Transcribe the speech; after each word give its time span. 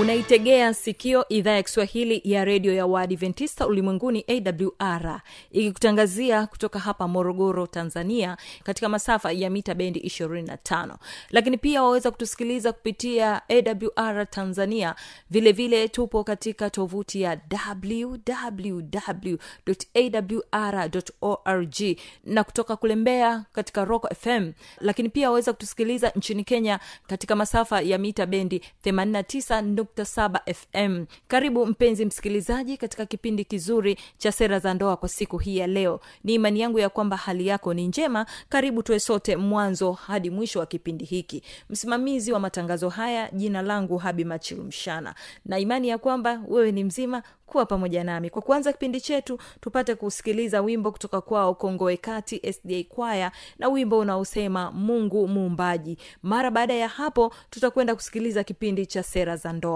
unaitegea 0.00 0.74
sikio 0.74 1.28
idhaa 1.28 1.50
ya 1.52 1.62
kiswahili 1.62 2.20
ya 2.24 2.44
redio 2.44 2.74
ya 2.74 2.86
waadventista 2.86 3.66
ulimwenguni 3.66 4.24
awr 4.28 5.20
ikikutangazia 5.50 6.46
kutoka 6.46 6.78
hapa 6.78 7.08
morogoro 7.08 7.66
tanzania 7.66 8.36
katika 8.64 8.88
masafa 8.88 9.32
ya 9.32 9.50
mita 9.50 9.74
bendi 9.74 10.00
25 10.00 10.96
lakini 11.30 11.58
pia 11.58 11.82
waweza 11.82 12.10
kutusikiliza 12.10 12.72
kupitia 12.72 13.42
awr 13.48 14.30
tanzania. 14.30 14.94
Vile 15.30 15.52
vile 15.52 15.88
tupo 15.88 16.24
katika 16.24 16.70
tovuti 16.70 17.20
ya 17.22 17.40
www.awr.org 20.76 21.74
na 22.24 22.44
kutoka 22.44 22.76
kule 22.76 22.96
mbeya 22.96 23.44
katika 23.52 23.84
rock 23.84 24.14
fm 24.14 24.52
lakini 24.80 25.08
pia 25.08 25.30
waweza 25.30 25.52
kutusikiliza 25.52 26.10
nchini 26.16 26.44
kenya 26.44 26.80
katika 27.06 27.36
masafa 27.36 27.80
ya 27.80 27.98
mita 27.98 28.26
bendi 28.26 28.62
89 28.84 29.85
107 29.96 30.54
fm 30.54 31.04
karibu 31.28 31.66
mpenzi 31.66 32.04
msikilizaji 32.04 32.76
katika 32.76 33.06
kipindi 33.06 33.44
kizuri 33.44 33.98
cha 34.18 34.32
sera 34.32 34.58
za 34.58 34.74
ndoa 34.74 34.96
kwa 34.96 35.08
siku 35.08 35.38
hii 35.38 35.56
ya 35.56 35.66
leo. 35.66 36.00
Ni 36.24 36.34
imani 36.34 36.60
yangu 36.60 36.78
ya 36.78 36.88
kwamba 36.88 37.16
hali 37.16 37.46
yako 37.46 37.74
ni 37.74 37.86
njema. 37.86 38.26
Karibu 38.48 38.82
tuwe 38.82 39.00
sote 39.00 39.36
mwanzo 39.36 39.92
hadi 39.92 40.30
mwisho 40.30 40.58
wa 40.58 40.66
kipindi 40.66 41.04
hiki. 41.04 41.42
Msimamizi 41.70 42.32
wa 42.32 42.40
matangazo 42.40 42.88
haya 42.88 43.30
jina 43.32 43.62
langu 43.62 43.96
habi 43.98 44.24
machilumshana 44.24 45.14
na 45.44 45.58
imani 45.58 45.88
ya 45.88 45.98
kwamba 45.98 46.40
wewe 46.48 46.72
ni 46.72 46.84
mzima 46.84 47.22
kuwa 47.46 47.66
pamoja 47.66 48.04
nami. 48.04 48.30
Kwa 48.30 48.42
kuanza 48.42 48.72
kipindi 48.72 49.00
chetu 49.00 49.38
tupate 49.60 49.94
kusikiliza 49.94 50.60
wimbo 50.62 50.92
kutoka 50.92 51.20
kwao 51.20 51.54
kongoe 51.54 51.96
kati 51.96 52.52
sda 52.52 52.82
kwaya 52.88 53.32
na 53.58 53.68
wimbo 53.68 53.98
unaosema 53.98 54.72
mungu 54.72 55.28
muumbaji. 55.28 55.98
Mara 56.22 56.50
baada 56.50 56.74
ya 56.74 56.88
hapo 56.88 57.32
tutakwenda 57.50 57.94
kusikiliza 57.94 58.44
kipindi 58.44 58.86
cha 58.86 59.02
sera 59.02 59.36
za 59.36 59.52
ndoa 59.52 59.75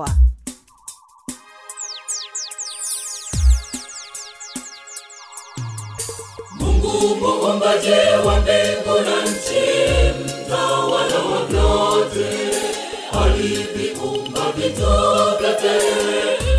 mungu 6.93 7.17
muumbaji 7.17 7.91
wa 8.27 8.41
mbingu 8.41 9.01
na 9.05 9.23
nchi 9.23 9.65
mtawala 10.25 11.19
wa 11.19 11.45
vyote 11.49 12.27
aliviumba 13.25 14.53
vitu 14.57 14.91
vyote 15.41 15.75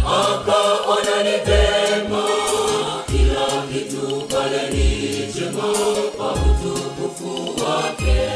akaona 0.06 1.24
ni 1.24 1.32
vema. 1.32 2.24
Kila 3.08 3.48
kitu 3.74 4.22
pale 4.30 4.70
ni 4.74 5.34
chema 5.34 5.74
kwa 6.18 6.32
utukufu 6.34 7.64
wake. 7.66 8.30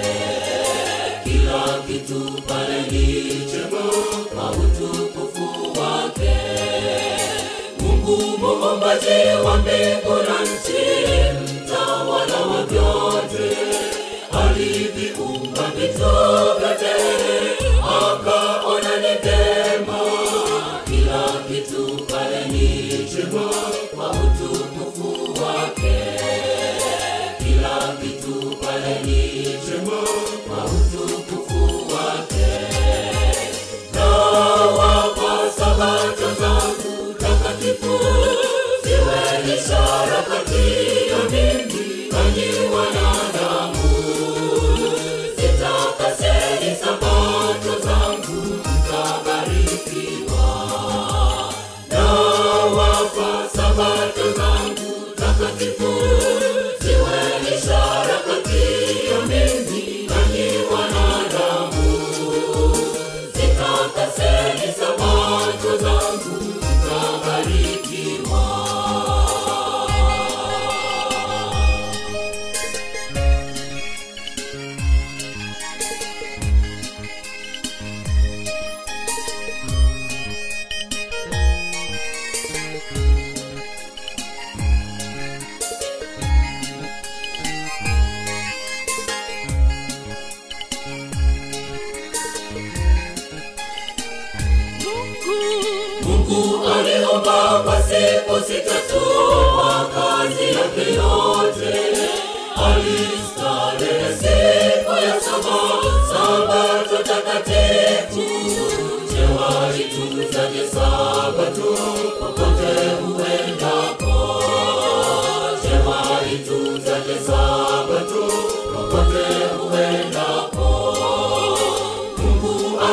Kila 1.24 1.80
kitu 1.88 2.42
pale 2.48 2.82
ni 2.92 3.24
chema 3.52 3.86
kwa 4.36 4.52
utukufu 4.52 5.80
wake. 5.82 6.36
Mungu 7.80 8.38
muumbaji 8.38 9.46
wa 9.46 9.58
mbingu 9.58 10.16
na 10.28 10.42
nchi 10.42 10.55
aliviumba 14.56 15.64
vitu 15.76 16.12
vyote 16.60 16.95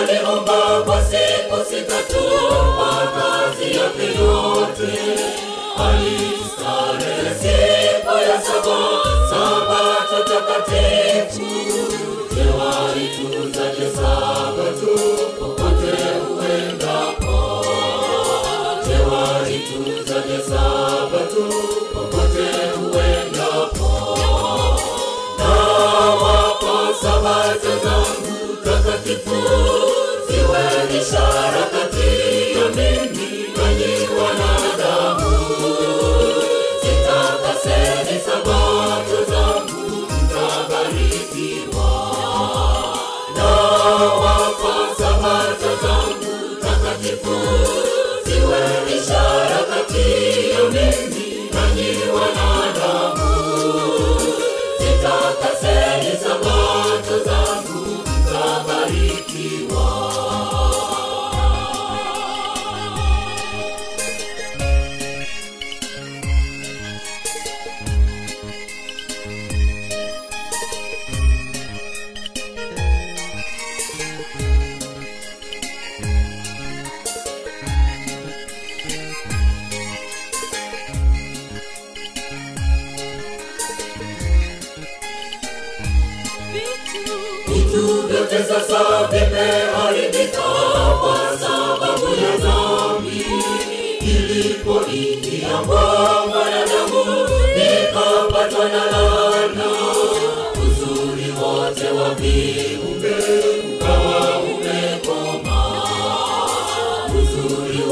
mungu 0.02 0.10
aliumba 0.10 0.82
kwa 0.86 1.02
siku 1.04 1.64
sita 1.70 2.02
tu 2.08 2.24
kwa 2.76 3.12
kazi 3.16 3.76
yake 3.76 4.18
yote 4.18 4.92
alistarehe 5.78 7.34
siku 7.34 8.14
ya 8.18 8.42
saba 8.42 8.78
sabato 9.30 10.24
takatifu. 10.24 11.46
Jewaitunzaje 12.34 13.90
sabato 13.96 14.94
popote 15.38 15.94
uendapo 16.38 17.64
jewaitunzaje 18.86 20.38
sabato 20.48 21.44
popote 21.94 22.48
uendapo 22.82 24.18
na 25.38 25.50
wako 26.14 26.94
sabato 27.02 27.70
zangu 27.84 28.56
takatifu 28.64 29.36
sun. 31.12 31.41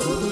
sabato 0.00 0.29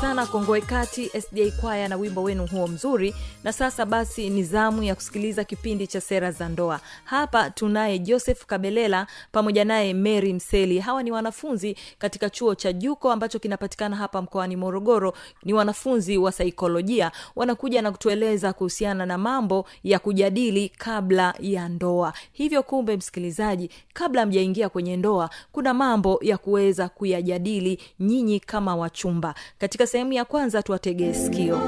sana 0.00 0.26
kongoe 0.26 0.60
kati 0.60 1.08
sda 1.20 1.50
kwaya 1.60 1.88
na 1.88 1.96
wimbo 1.96 2.22
wenu 2.22 2.46
huo 2.46 2.66
mzuri. 2.68 3.14
Na 3.44 3.52
sasa 3.52 3.86
basi 3.86 4.30
ni 4.30 4.44
zamu 4.44 4.82
ya 4.82 4.94
kusikiliza 4.94 5.44
kipindi 5.44 5.86
cha 5.86 6.00
sera 6.00 6.30
za 6.32 6.48
ndoa. 6.48 6.80
Hapa 7.04 7.50
tunaye 7.50 7.98
joseph 7.98 8.44
kabelela 8.46 9.06
pamoja 9.32 9.64
naye 9.64 9.94
mary 9.94 10.32
mseli. 10.32 10.78
Hawa 10.78 11.02
ni 11.02 11.10
wanafunzi 11.12 11.76
katika 11.98 12.30
chuo 12.30 12.54
cha 12.54 12.72
juko 12.72 13.12
ambacho 13.12 13.38
kinapatikana 13.38 13.96
hapa 13.96 14.22
mkoani 14.22 14.56
morogoro. 14.56 15.12
Ni 15.42 15.52
wanafunzi 15.52 16.18
wa 16.18 16.32
saikolojia. 16.32 17.12
Wanakuja 17.36 17.82
na 17.82 17.92
kutueleza 17.92 18.52
kuhusiana 18.52 19.06
na 19.06 19.18
mambo 19.18 19.66
ya 19.84 19.98
kujadili 19.98 20.68
kabla 20.68 21.34
ya 21.40 21.68
ndoa. 21.68 22.12
Hivyo 22.32 22.62
kumbe 22.62 22.96
msikilizaji 22.96 23.70
kabla 23.92 24.26
mjaingia 24.26 24.68
kwenye 24.68 24.96
ndoa 24.96 25.30
kuna 25.52 25.74
mambo 25.74 26.18
ya 26.22 26.38
kuweza 26.38 26.88
kuyajadili 26.88 27.80
nyinyi 28.00 28.40
kama 28.40 28.76
wachumba. 28.76 29.34
Katika 29.58 29.86
sehemu 29.88 30.12
ya 30.12 30.24
kwanza 30.24 30.62
tuwategee 30.62 31.12
sikio. 31.14 31.58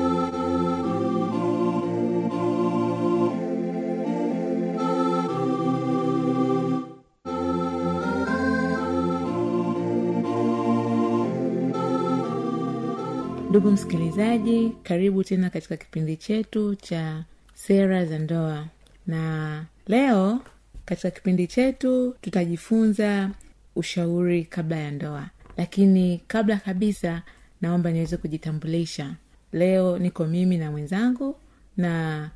Ndugu 13.51 13.71
msikilizaji 13.71 14.73
karibu 14.83 15.25
tena 15.25 15.51
katika 15.51 15.77
kipindi 15.77 16.17
chetu 16.17 16.75
cha 16.75 17.25
sera 17.55 18.05
za 18.07 18.19
ndoa. 18.19 18.67
Na 19.07 19.65
leo 19.87 20.41
katika 20.85 21.11
kipindi 21.11 21.47
chetu 21.47 22.15
tutajifunza 22.21 23.31
ushauri 23.77 24.45
kabla 24.45 24.77
ya 24.77 24.91
ndoa. 24.91 25.27
Lakini 25.57 26.21
kabla 26.27 26.57
kabisa 26.57 27.23
naomba 27.61 27.91
niweze 27.91 28.17
kujitambulisha. 28.17 29.15
Leo 29.53 29.99
niko 29.99 30.25
mimi 30.27 30.59
na 30.59 30.71
mwenzangu 30.71 31.37
na 31.77 32.31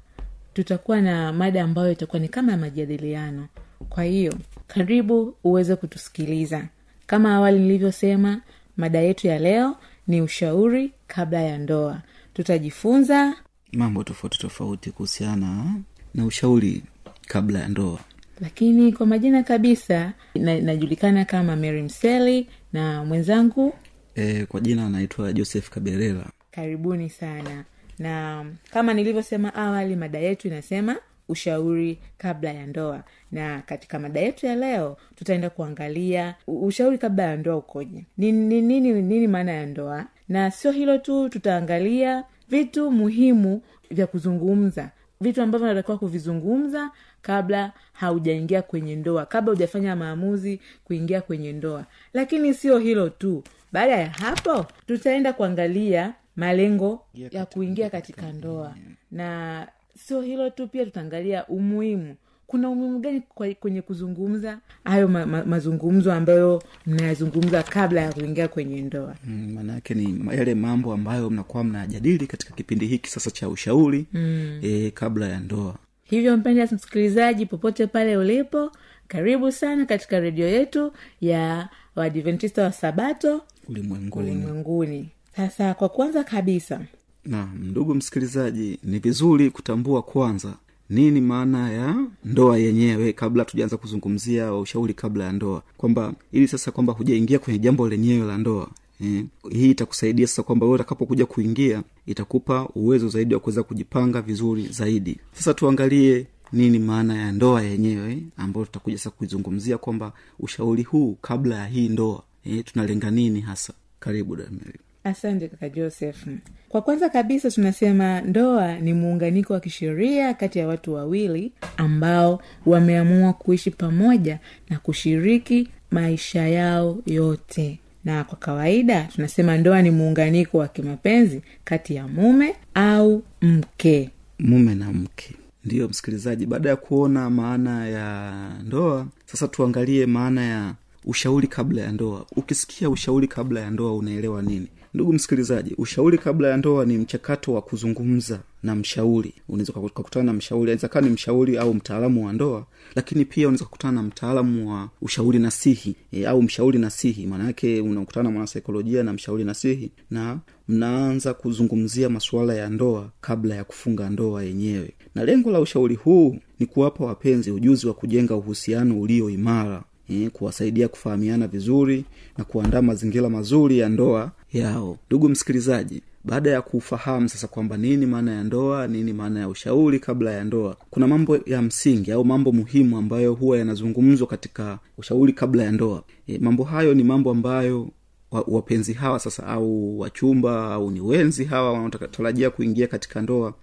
tutakuwa 0.54 1.00
na 1.00 1.33
mada 1.33 1.64
ambayo 1.64 1.93
itakuwa 1.93 2.21
ni 2.21 2.28
kama 2.28 2.52
ya 2.52 2.59
majadiliano. 2.59 3.49
Kwa 3.88 4.04
hiyo 4.04 4.35
karibu 4.66 5.35
uweze 5.45 5.76
kutusikiliza. 5.76 6.69
Kama 7.07 7.35
awali 7.35 7.59
nilivyosema 7.59 8.40
mada 8.76 8.99
yetu 9.00 9.26
ya 9.26 9.38
leo 9.38 9.76
ni 10.07 10.21
ushauri 10.23 10.93
kabla 11.07 11.40
ya 11.43 11.59
ndoa. 11.59 12.02
Tutajifunza 12.35 13.35
mambo 13.73 14.04
tofauti 14.04 14.38
tofauti 14.38 14.90
kuhusiana 14.90 15.75
na 16.14 16.25
ushauri 16.26 16.83
kabla 17.26 17.59
ya 17.59 17.69
ndoa. 17.69 17.99
Lakini 18.40 18.93
kwa 18.93 19.07
majina 19.07 19.43
kabisa 19.43 20.12
na, 20.35 20.61
najulikana 20.61 21.25
kama 21.25 21.57
mary 21.57 21.83
mseli 21.83 22.49
na 22.73 23.04
mwenzangu 23.04 23.75
e, 24.14 24.47
kwa 24.47 24.61
jina 24.61 24.87
anaitwa 24.87 25.33
joseph 25.33 25.71
kaberela 25.71 26.26
karibuni 26.50 27.11
sana. 27.11 27.64
Na 27.99 28.44
kama 28.71 28.94
nilivyosema 28.94 29.54
awali 29.54 29.97
mada 29.97 30.18
yetu 30.18 30.49
inasema 30.49 30.97
ushauri 31.28 31.99
kabla 32.18 32.52
ya 32.52 32.66
ndoa. 32.66 33.04
Na 33.33 33.62
katika 33.66 33.99
mada 33.99 34.21
yetu 34.21 34.47
ya 34.47 34.56
leo 34.56 34.97
tutaenda 35.14 35.50
kuangalia 35.50 36.35
ushauri 36.47 36.99
kabla 36.99 37.23
ya 37.25 37.37
ndoa 37.37 37.56
ukoje. 37.56 38.06
Nini 38.18 38.61
nini, 38.61 38.92
nini, 39.02 39.26
maana 39.26 39.52
ya 39.52 39.66
ndoa? 39.66 40.06
Na 40.28 40.50
sio 40.50 40.71
hilo 40.71 40.99
tu 40.99 41.28
tutaangalia 41.28 42.25
vitu 42.49 42.90
muhimu 42.90 43.62
vya 43.90 44.06
kuzungumza. 44.06 44.90
Vitu 45.21 45.42
ambavyo 45.42 45.66
natakiwa 45.68 45.99
kuvizungumza 45.99 46.90
kabla 47.23 47.73
haujaingia 47.92 48.62
kwenye 48.62 48.97
ndoa 48.97 49.26
kabla 49.26 49.52
hujafanya 49.52 49.97
maamuzi 49.97 50.61
kuingia 50.85 51.21
kwenye 51.21 51.52
ndoa. 51.52 51.85
Lakini 52.14 52.54
sio 52.54 52.78
hilo 52.78 53.09
tu 53.09 53.42
baada 53.75 53.97
ya 53.97 54.11
hapo 54.11 54.66
tutaenda 54.87 55.33
kuangalia 55.33 56.14
malengo 56.37 57.04
ya 57.31 57.47
kuingia 57.47 57.90
katika 57.90 58.33
ndoa. 58.33 58.75
na 59.11 59.66
sio 59.99 60.21
hilo 60.21 60.50
tu 60.50 60.69
pia 60.69 60.85
tutaangalia 60.85 61.47
umuhimu. 61.47 62.16
Kuna 62.47 62.69
umuhimu 62.71 62.99
gani 62.99 63.23
kwenye 63.61 63.83
kuzungumza 63.83 64.59
hayo 64.85 65.09
ma, 65.09 65.26
ma, 65.26 65.45
mazungumzo 65.45 66.12
ambayo 66.12 66.62
mnayazungumza 66.87 67.62
kabla 67.62 68.00
ya 68.00 68.12
kuingia 68.12 68.49
kwenye 68.49 68.83
ndoa? 68.83 69.14
Mm, 69.26 69.52
maana 69.54 69.81
ni 69.95 70.25
yale 70.37 70.54
mambo 70.54 70.93
ambayo 70.93 71.31
mnakuwa 71.31 71.64
mnajadili 71.64 72.26
katika 72.26 72.54
kipindi 72.54 72.87
hiki 72.87 73.11
sasa 73.11 73.31
cha 73.31 73.49
ushauri 73.49 74.07
mm. 74.12 74.61
e, 74.62 74.90
kabla 74.90 75.28
ya 75.28 75.40
ndoa. 75.40 75.75
Hivyo 76.04 76.37
mpenda 76.37 76.69
msikilizaji 76.73 77.47
popote 77.47 77.87
pale 77.87 78.16
ulipo 78.16 78.73
karibu 79.09 79.52
sana 79.52 79.87
katika 79.87 80.21
redio 80.21 80.49
yetu 80.49 80.93
ya 81.21 81.69
waadventista 81.96 82.62
wa 82.62 82.72
sabato 82.72 83.40
ulimwenguni. 83.68 84.30
ulimwenguni. 84.30 85.08
Sasa 85.36 85.74
kwa 85.74 85.88
kwanza 85.88 86.24
kabisa 86.24 86.80
na 87.24 87.48
ndugu 87.60 87.94
msikilizaji 87.94 88.78
ni 88.84 88.98
vizuri 88.98 89.50
kutambua 89.50 90.02
kwanza 90.02 90.54
nini 90.90 91.20
maana 91.20 91.70
ya 91.72 91.96
ndoa 92.24 92.58
yenyewe 92.58 93.12
kabla 93.12 93.44
tujaanza 93.44 93.76
kuzungumzia 93.76 94.54
ushauri 94.54 94.94
kabla 94.94 95.24
ya 95.24 95.32
ndoa. 95.32 95.62
Kwamba 95.76 96.14
ili 96.32 96.48
sasa 96.48 96.70
kwamba 96.70 96.92
hujaingia 96.92 97.38
kwenye 97.38 97.58
jambo 97.58 97.88
lenyewe 97.88 98.26
la 98.26 98.38
ndoa 98.38 98.68
eh, 99.00 99.24
hii 99.52 99.70
itakusaidia 99.70 100.26
sasa 100.26 100.42
kwamba 100.42 100.66
wewe 100.66 100.74
utakapokuja 100.74 101.26
kuingia 101.26 101.82
itakupa 102.06 102.68
uwezo 102.74 103.08
zaidi 103.08 103.34
wa 103.34 103.40
kuweza 103.40 103.62
kujipanga 103.62 104.22
vizuri 104.22 104.66
zaidi. 104.66 105.18
Sasa 105.32 105.54
tuangalie 105.54 106.26
nini 106.54 106.78
maana 106.78 107.16
ya 107.16 107.32
ndoa 107.32 107.62
yenyewe 107.62 108.18
ambayo 108.37 108.66
tutakuja 108.66 108.99
sasa 108.99 109.11
kuizungumzia 109.11 109.78
kwamba 109.78 110.12
ushauri 110.40 110.82
huu 110.82 111.16
kabla 111.20 111.56
ya 111.56 111.66
hii 111.66 111.88
ndoa 111.88 112.23
e, 112.44 112.62
tunalenga 112.62 113.11
nini 113.11 113.40
hasa? 113.40 113.73
Karibu 114.00 114.37
dameli 114.37 114.78
asante 115.04 115.49
kaka 115.49 115.68
joseph. 115.68 116.26
Kwa 116.68 116.82
kwanza 116.82 117.08
kabisa 117.08 117.50
tunasema 117.50 118.20
ndoa 118.20 118.78
ni 118.78 118.92
muunganiko 118.92 119.52
wa 119.52 119.61
kisheria 119.61 120.34
kati 120.34 120.58
ya 120.58 120.68
watu 120.68 120.94
wawili 120.94 121.52
ambao 121.76 122.42
wameamua 122.66 123.32
kuishi 123.32 123.70
pamoja 123.70 124.38
na 124.70 124.78
kushiriki 124.78 125.68
maisha 125.90 126.49
yao 126.49 126.99
yote. 127.06 127.78
Na 128.04 128.25
kwa 128.25 128.38
kawaida 128.38 129.02
tunasema 129.14 129.56
ndoa 129.56 129.82
ni 129.82 129.90
muunganiko 129.90 130.58
wa 130.58 130.68
kimapenzi 130.68 131.42
kati 131.64 131.94
ya 131.94 132.08
mume 132.08 132.54
au 132.75 133.23
mke. 133.42 134.11
Mume 134.38 134.75
na 134.75 134.92
mke 134.92 135.34
ndiyo 135.64 135.88
msikilizaji 135.88 136.47
baada 136.47 136.68
ya 136.68 136.76
kuona 136.76 137.30
maana 137.30 137.88
ya 137.88 138.33
ndoa 138.66 139.06
sasa 139.26 139.49
tuangalie 139.49 140.06
maana 140.06 140.44
ya 140.44 140.75
ushauri 141.04 141.49
kabla 141.49 141.83
ya 141.83 141.92
ndoa. 141.92 142.26
Ukisikia 142.37 142.90
ushauri 142.90 143.28
kabla 143.28 143.61
ya 143.61 143.71
ndoa 143.71 143.94
unaelewa 143.94 144.42
nini 144.42 144.68
ndugu 144.94 145.12
msikilizaji 145.12 145.74
ushauri 145.78 146.18
kabla 146.18 146.48
ya 146.48 146.56
ndoa 146.56 146.84
ni 146.84 146.98
mchakato 146.98 147.52
wa 147.54 147.62
kuzungumza 147.62 148.40
na 148.62 148.74
mshauri. 148.74 149.34
Unaweza 149.48 149.72
ukakutana 149.72 150.24
na 150.24 150.32
mshauri 150.32 150.62
anaweza 150.70 150.88
kaa 150.88 151.00
ni 151.00 151.10
mshauri 151.10 151.58
au 151.58 151.74
mtaalamu 151.74 152.26
wa 152.26 152.32
ndoa 152.32 152.66
lakini 152.94 153.24
pia 153.24 153.48
unaweza 153.48 153.64
kukutana 153.64 153.92
na 153.92 154.02
mtaalamu 154.02 154.70
wa 154.70 154.90
ushauri 155.02 155.38
nasihi 155.38 155.96
e, 156.12 156.26
au 156.26 156.42
mshauri 156.42 156.78
nasihi. 156.78 157.26
Maanayake 157.26 157.80
unakutana 157.80 158.24
na 158.24 158.30
mwanasaikolojia 158.30 159.02
na 159.02 159.12
mshauri 159.12 159.44
nasihi 159.44 159.90
na 160.10 160.38
mnaanza 160.68 161.34
kuzungumzia 161.34 162.08
masuala 162.08 162.54
ya 162.54 162.68
ndoa 162.68 163.10
kabla 163.20 163.54
ya 163.54 163.64
kufunga 163.64 164.10
ndoa 164.10 164.42
yenyewe. 164.44 164.92
Na 165.14 165.24
lengo 165.24 165.50
la 165.50 165.60
ushauri 165.60 165.94
huu 165.94 166.36
ni 166.60 166.66
kuwapa 166.66 167.04
wapenzi 167.04 167.50
ujuzi 167.50 167.86
wa 167.86 167.94
kujenga 167.94 168.36
uhusiano 168.36 169.00
ulio 169.00 169.30
imara 169.30 169.84
kuwasaidia 170.32 170.88
kufahamiana 170.88 171.46
vizuri 171.49 172.04
na 172.38 172.44
kuandaa 172.44 172.82
mazingira 172.82 173.28
mazuri 173.30 173.78
ya 173.78 173.88
ndoa 173.88 174.30
yao. 174.52 174.99
Ndugu 175.08 175.28
msikilizaji 175.28 176.02
baada 176.25 176.50
ya 176.50 176.62
kufahamu 176.62 177.28
sasa 177.28 177.46
kwamba 177.46 177.76
nini 177.76 178.06
maana 178.06 178.32
ya 178.34 178.44
ndoa 178.44 178.87
nini 178.88 179.12
maana 179.12 179.40
ya 179.40 179.49
ushauri 179.49 180.00
kabla 180.00 180.32
ya 180.32 180.44
ndoa 180.44 180.76
kuna 180.90 181.06
mambo 181.06 181.38
ya 181.46 181.62
msingi 181.62 182.12
au 182.12 182.25
mambo 182.25 182.52
muhimu 182.52 182.96
ambayo 182.99 183.34
huwa 183.34 183.58
yanazungumzwa 183.58 184.26
katika 184.26 184.78
ushauri 184.99 185.32
kabla 185.32 185.62
ya 185.62 185.73
ndoa. 185.73 186.02
E, 186.26 186.38
mambo 186.38 186.64
hayo 186.64 186.94
ni 186.94 187.04
mambo 187.04 187.30
ambayo 187.30 187.88
wapenzi 188.30 188.92
hawa 188.92 189.18
sasa 189.18 189.46
au 189.46 190.00
wachumba 190.00 190.73
au 190.73 190.90
ni 190.90 191.00
wenzi 191.00 191.44
hawa 191.44 191.73
wanaotarajia 191.73 192.50
kuingia 192.50 192.87
katika 192.87 193.23
ndoa 193.23 193.54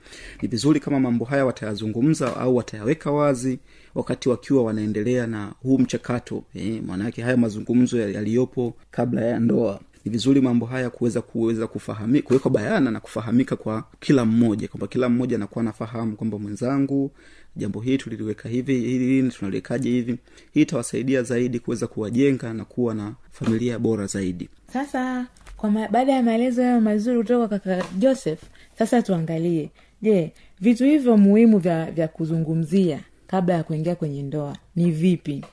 ni 0.41 0.47
vizuri 0.47 0.79
kama 0.79 0.99
mambo 0.99 1.25
haya 1.25 1.45
watayazungumza 1.45 2.37
au 2.37 2.55
watayaweka 2.55 3.11
wazi 3.11 3.59
wakati 3.95 4.29
wakiwa 4.29 4.63
wanaendelea 4.63 5.27
na 5.27 5.53
huu 5.63 5.77
mchakato. 5.77 6.43
Eh, 6.55 6.83
maanaake 6.87 7.21
haya 7.21 7.37
mazungumzo 7.37 7.99
yaliyopo 7.99 8.73
kabla 8.91 9.21
ya 9.21 9.39
ndoa. 9.39 9.79
Ni 10.05 10.11
vizuri 10.11 10.41
mambo 10.41 10.65
haya 10.65 10.89
kuweza 10.89 11.21
kuweza 11.21 11.67
kuwekwa 11.67 12.51
bayana 12.51 12.91
na 12.91 12.99
kufahamika 12.99 13.55
kwa 13.55 13.83
kila 13.99 14.25
mmoja 14.25 14.67
kwamba 14.67 14.87
kila 14.87 15.09
mmoja 15.09 15.35
anakuwa 15.35 15.61
anafahamu 15.61 16.15
kwamba 16.15 16.39
mwenzangu 16.39 17.11
jambo 17.55 17.79
hii 17.81 17.97
tuliliweka 17.97 18.49
hivi 18.49 18.79
hili 18.79 19.29
tunaliwekaje 19.29 19.89
hivi. 19.89 20.17
Hii 20.53 20.61
itawasaidia 20.61 21.23
zaidi 21.23 21.59
kuweza 21.59 21.87
kuwajenga 21.87 22.53
na 22.53 22.65
kuwa 22.65 22.93
na 22.95 23.13
familia 23.31 23.79
bora 23.79 24.05
zaidi. 24.05 24.49
Sasa 24.73 25.27
kwa 25.57 25.71
ma, 25.71 25.87
baada 25.87 26.11
ya 26.13 26.23
maelezo 26.23 26.63
hayo 26.63 26.81
mazuri 26.81 27.17
kutoka 27.17 27.47
kwa 27.47 27.59
kaka 27.59 27.85
joseph 27.97 28.39
sasa 28.77 29.01
tuangalie. 29.01 29.69
Je 30.01 30.31
vitu 30.61 30.85
hivyo 30.85 31.17
muhimu 31.17 31.57
vya 31.59 31.91
vya 31.91 32.07
kuzungumzia 32.07 32.99
kabla 33.31 33.55
ya 33.55 33.63
kuingia 33.63 33.95
kwenye 33.95 34.23
ndoa. 34.23 34.55
Ni 34.75 34.91
vipi? 34.91 35.45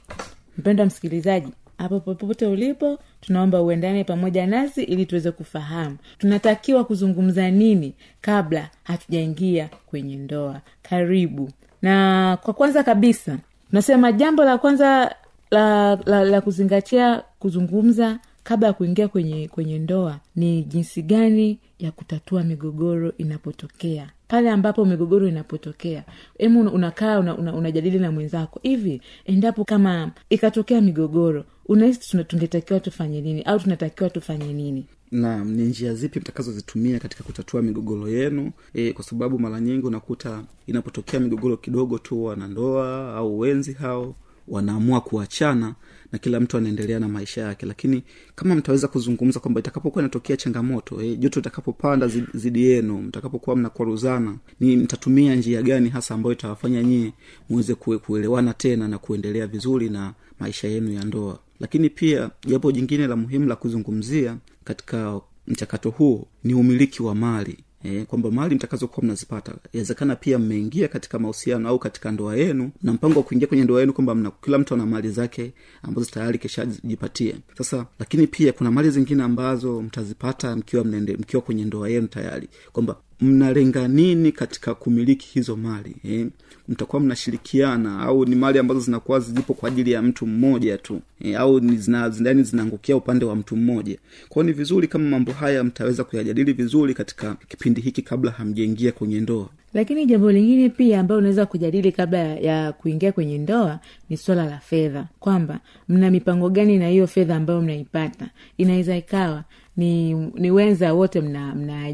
Mpendwa 0.59 0.87
msikilizaji 0.87 1.53
hapo 1.79 2.01
popote 2.01 2.47
ulipo 2.47 2.99
tunaomba 3.21 3.63
uendane 3.63 4.05
pamoja 4.05 4.47
nasi 4.47 4.83
ili 4.83 5.07
tuweze 5.07 5.31
kufahamu. 5.31 5.97
Tunatakiwa 6.19 6.85
kuzungumza 6.85 7.51
nini 7.51 7.95
kabla 8.21 8.69
hatujaingia 8.85 9.69
kwenye 9.87 10.17
ndoa? 10.17 10.61
Karibu. 10.83 11.51
Na 11.83 12.39
kwa 12.43 12.55
kwanza 12.55 12.83
kabisa 12.83 13.39
tunasema 13.71 14.13
jambo 14.13 14.45
la 14.45 14.59
kwanza 14.59 15.15
la, 15.51 15.97
la, 16.07 16.25
la 16.25 16.41
kuzingatia 16.41 17.23
kuzungumza 17.39 18.19
kabla 18.49 18.67
ya 18.67 18.73
kuingia 18.73 19.09
kwenye 19.09 19.49
kwenye 19.49 19.79
ndoa 19.79 20.21
ni 20.37 20.63
jinsi 20.63 21.03
gani 21.03 21.59
ya 21.79 21.93
kutatua 21.93 22.43
migogoro 22.45 23.13
inapotokea? 23.19 24.11
Pale 24.29 24.51
ambapo 24.51 24.85
migogoro 24.85 25.29
inapotokea 25.29 26.05
hemu 26.39 26.61
unakaa 26.61 27.19
una, 27.19 27.37
una, 27.39 27.71
na 28.01 28.13
mwenzako 28.13 28.61
hivi 28.63 29.01
endapo 29.25 29.65
kama 29.65 30.11
ikatokea 30.31 30.81
migogoro 30.81 31.45
unahisi 31.67 32.25
tungetakiwa 32.25 32.81
tufanye 32.81 33.21
nini 33.21 33.43
au 33.43 33.59
tunatakiwa 33.61 34.11
tufanye 34.11 34.53
nini? 34.53 34.87
Naam 35.11 35.51
ni 35.51 35.63
njia 35.63 35.95
zipi 35.95 36.21
mtakazozitumia 36.21 36.99
katika 36.99 37.25
kutatua 37.25 37.63
migogoro 37.63 38.09
yenu? 38.09 38.53
E, 38.75 38.93
kwa 38.93 39.05
sababu 39.05 39.39
mara 39.39 39.61
nyingi 39.61 39.87
unakuta 39.87 40.45
inapotokea 40.67 41.21
migogoro 41.21 41.57
kidogo 41.57 41.99
tu 41.99 42.25
wanandoa 42.25 43.15
au 43.15 43.39
wenzi 43.39 43.73
hao 43.73 44.15
wanaamua 44.49 45.01
kuachana 45.01 45.75
na 46.13 46.19
kila 46.19 46.41
mtu 46.41 46.57
anaendelea 46.57 47.01
na 47.01 47.09
maisha 47.09 47.41
yake. 47.41 47.67
Lakini 47.67 48.03
kama 48.35 48.55
mtaweza 48.55 48.89
kuzungumza 48.89 49.41
kwamba 49.41 49.61
itakapokuwa 49.61 50.03
inatokea 50.03 50.37
changamoto 50.37 51.03
eh, 51.03 51.19
joto 51.19 51.41
itakapopanda 51.41 52.09
zidi 52.35 52.65
yenu 52.65 52.99
mtakapokuwa 52.99 53.57
mnakwaruzana 53.57 54.37
ni 54.61 54.77
mtatumia 54.77 55.35
njia 55.37 55.63
gani 55.63 55.89
hasa 55.89 56.15
ambayo 56.15 56.33
itawafanya 56.33 56.83
nyie 56.83 57.13
muweze 57.49 57.75
kuelewana 57.75 58.55
tena 58.55 58.89
na 58.89 58.99
kuendelea 58.99 59.47
vizuri 59.47 59.91
na 59.91 60.15
maisha 60.41 60.69
yenu 60.69 60.93
ya 60.93 61.05
ndoa? 61.05 61.39
Lakini 61.61 61.91
pia 61.91 62.31
jambo 62.47 62.73
jingine 62.73 63.07
la 63.07 63.17
muhimu 63.17 63.47
la 63.47 63.57
kuzungumzia 63.57 64.37
katika 64.65 65.21
mchakato 65.47 65.91
huo 65.91 66.27
ni 66.45 66.55
umiliki 66.55 67.03
wa 67.03 67.15
mali 67.15 67.59
E, 67.85 68.05
kwamba 68.05 68.31
mali 68.31 68.55
mtakazokuwa 68.55 69.05
mnazipata 69.07 69.55
inawezekana 69.73 70.17
pia 70.17 70.39
mmeingia 70.39 70.89
katika 70.89 71.19
mahusiano 71.19 71.69
au 71.69 71.79
katika 71.79 72.11
ndoa 72.13 72.37
yenu 72.37 72.71
na 72.83 72.93
mpango 72.93 73.19
wa 73.19 73.23
kuingia 73.25 73.49
kwenye 73.49 73.65
ndoa 73.65 73.81
yenu 73.81 73.93
kwamba 73.93 74.33
kila 74.43 74.59
mtu 74.59 74.75
ana 74.75 74.87
mali 74.87 75.11
zake 75.11 75.53
ambazo 75.83 76.11
tayari 76.11 76.39
keshajipatia 76.39 77.35
sasa 77.59 77.87
lakini 77.99 78.27
pia 78.27 78.53
kuna 78.53 78.71
mali 78.71 78.91
zingine 78.91 79.23
ambazo 79.23 79.83
mtazipata 79.83 80.57
mkiwa 80.57 80.85
mnende, 80.85 81.17
mkiwa 81.17 81.43
kwenye 81.43 81.65
ndoa 81.65 81.89
yenu 81.89 82.07
tayari 82.09 82.49
kwamba 82.73 82.97
mnalenga 83.21 83.89
nini 83.89 84.33
katika 84.33 84.75
kumiliki 84.75 85.29
hizo 85.35 85.57
mali 85.57 85.97
eh? 86.05 86.27
Mtakuwa 86.69 87.01
mnashirikiana 87.03 88.01
au 88.01 88.25
ni 88.25 88.35
mali 88.37 88.59
ambazo 88.59 88.81
zinakuwa 88.81 89.21
zipo 89.21 89.55
kwa 89.55 89.69
ajili 89.69 89.93
ya 89.93 90.03
mtu 90.03 90.27
mmoja 90.27 90.79
tu 90.79 91.01
e, 91.21 91.35
au 91.35 91.61
zina, 91.61 92.11
zinaangukia 92.11 92.97
upande 92.97 93.25
wa 93.25 93.37
mtu 93.37 93.57
mmoja. 93.57 93.99
Kwao 94.29 94.43
ni 94.47 94.53
vizuri 94.53 94.89
kama 94.89 95.09
mambo 95.11 95.33
haya 95.33 95.65
mtaweza 95.65 96.05
kuyajadili 96.05 96.53
vizuri 96.53 96.95
katika 96.95 97.35
kipindi 97.49 97.81
hiki 97.81 98.03
kabla 98.03 98.31
hamjaingia 98.31 98.93
kwenye 98.93 99.21
ndoa. 99.21 99.49
Lakini 99.75 100.07
jambo 100.07 100.33
lingine 100.33 100.69
pia 100.69 101.01
ambayo 101.01 101.19
unaweza 101.19 101.47
kujadili 101.47 101.93
kabla 101.93 102.19
ya 102.19 102.73
kuingia 102.73 103.13
kwenye 103.13 103.39
ndoa 103.39 103.79
ni 104.11 104.17
swala 104.17 104.45
la 104.47 104.59
fedha. 104.59 105.07
Kwamba 105.21 105.61
mna 105.89 106.11
mipango 106.11 106.51
gani 106.51 106.79
na 106.79 106.89
hiyo 106.89 107.07
fedha 107.07 107.37
ambayo 107.37 107.61
mnaipata? 107.61 108.29
Inaweza 108.59 108.97
ikawa 108.97 109.45
ni 109.77 110.15
ni 110.15 110.51
wenza 110.51 110.93
wote 110.95 111.21
mna, 111.21 111.55
mna 111.55 111.93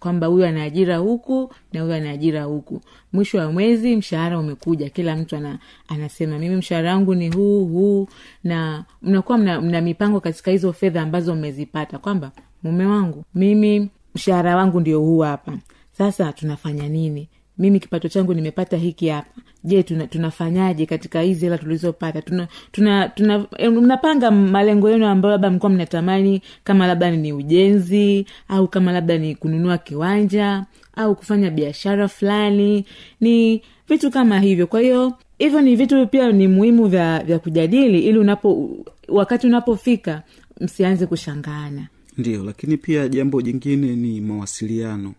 kwamba 0.00 0.26
huyu 0.26 0.44
ana 0.46 0.96
huku 0.96 1.54
na 1.72 1.80
huyu 1.82 1.94
ana 1.94 2.42
huku. 2.44 2.80
Mwisho 3.12 3.38
wa 3.38 3.52
mwezi 3.52 3.96
mshahara 4.12 4.38
umekuja 4.38 4.88
kila 4.90 5.16
mtu 5.16 5.36
ana, 5.36 5.58
anasema 5.88 6.38
mimi 6.38 6.56
mshahara 6.56 6.94
wangu 6.94 7.14
ni 7.14 7.28
huu 7.30 7.64
huu. 7.66 8.08
Na 8.44 8.84
mnakuwa 9.02 9.38
mna, 9.38 9.60
mna 9.60 9.80
mipango 9.80 10.20
katika 10.20 10.50
hizo 10.50 10.72
fedha 10.72 11.02
ambazo 11.02 11.34
mmezipata 11.34 11.98
kwamba 11.98 12.32
mume 12.62 12.86
wangu 12.86 13.24
mimi 13.34 13.88
mshahara 14.14 14.56
wangu 14.56 14.80
ndio 14.80 15.00
huu 15.00 15.18
hapa. 15.20 15.58
Sasa 15.98 16.32
tunafanya 16.32 16.88
nini? 16.88 17.28
Mimi 17.58 17.80
kipato 17.80 18.08
changu 18.08 18.34
nimepata 18.34 18.76
hiki 18.76 19.08
hapa. 19.08 19.40
Je 19.64 19.82
tuna, 19.82 20.06
tunafanyaje 20.06 20.86
katika 20.86 21.20
hizi 21.20 21.44
hela 21.46 21.58
tulizopata? 21.58 22.22
Tuna, 22.22 22.48
tuna, 22.72 23.08
tuna 23.08 23.46
eh, 23.58 23.72
mnapanga 23.72 24.30
malengo 24.30 24.90
yenu 24.90 25.06
ambayo 25.06 25.32
labda 25.32 25.50
mlikuwa 25.50 25.70
mnatamani 25.72 26.42
kama 26.64 26.86
labda 26.86 27.10
ni 27.10 27.32
ujenzi 27.32 28.26
au 28.48 28.68
kama 28.68 28.92
labda 28.92 29.18
ni 29.18 29.34
kununua 29.34 29.78
kiwanja 29.78 30.64
au 30.96 31.14
kufanya 31.16 31.50
biashara 31.50 32.08
fulani 32.08 32.84
ni 33.20 33.62
vitu 33.88 34.10
kama 34.10 34.40
hivyo. 34.40 34.66
Kwa 34.66 34.80
hiyo 34.80 35.12
hivyo 35.38 35.60
ni 35.60 35.76
vitu 35.76 36.06
pia 36.06 36.32
ni 36.32 36.48
muhimu 36.48 36.86
vya 36.88 37.22
vya 37.24 37.38
kujadili 37.38 37.98
ili 38.00 38.18
unapo 38.18 38.70
wakati 39.08 39.46
unapofika 39.46 40.22
msianze 40.60 41.06
kushangana. 41.06 41.88
Ndio 42.18 42.44
lakini 42.44 42.76
pia 42.76 43.08
jambo 43.08 43.42
jingine 43.42 43.96
ni 43.96 44.20
mawasiliano. 44.20 45.14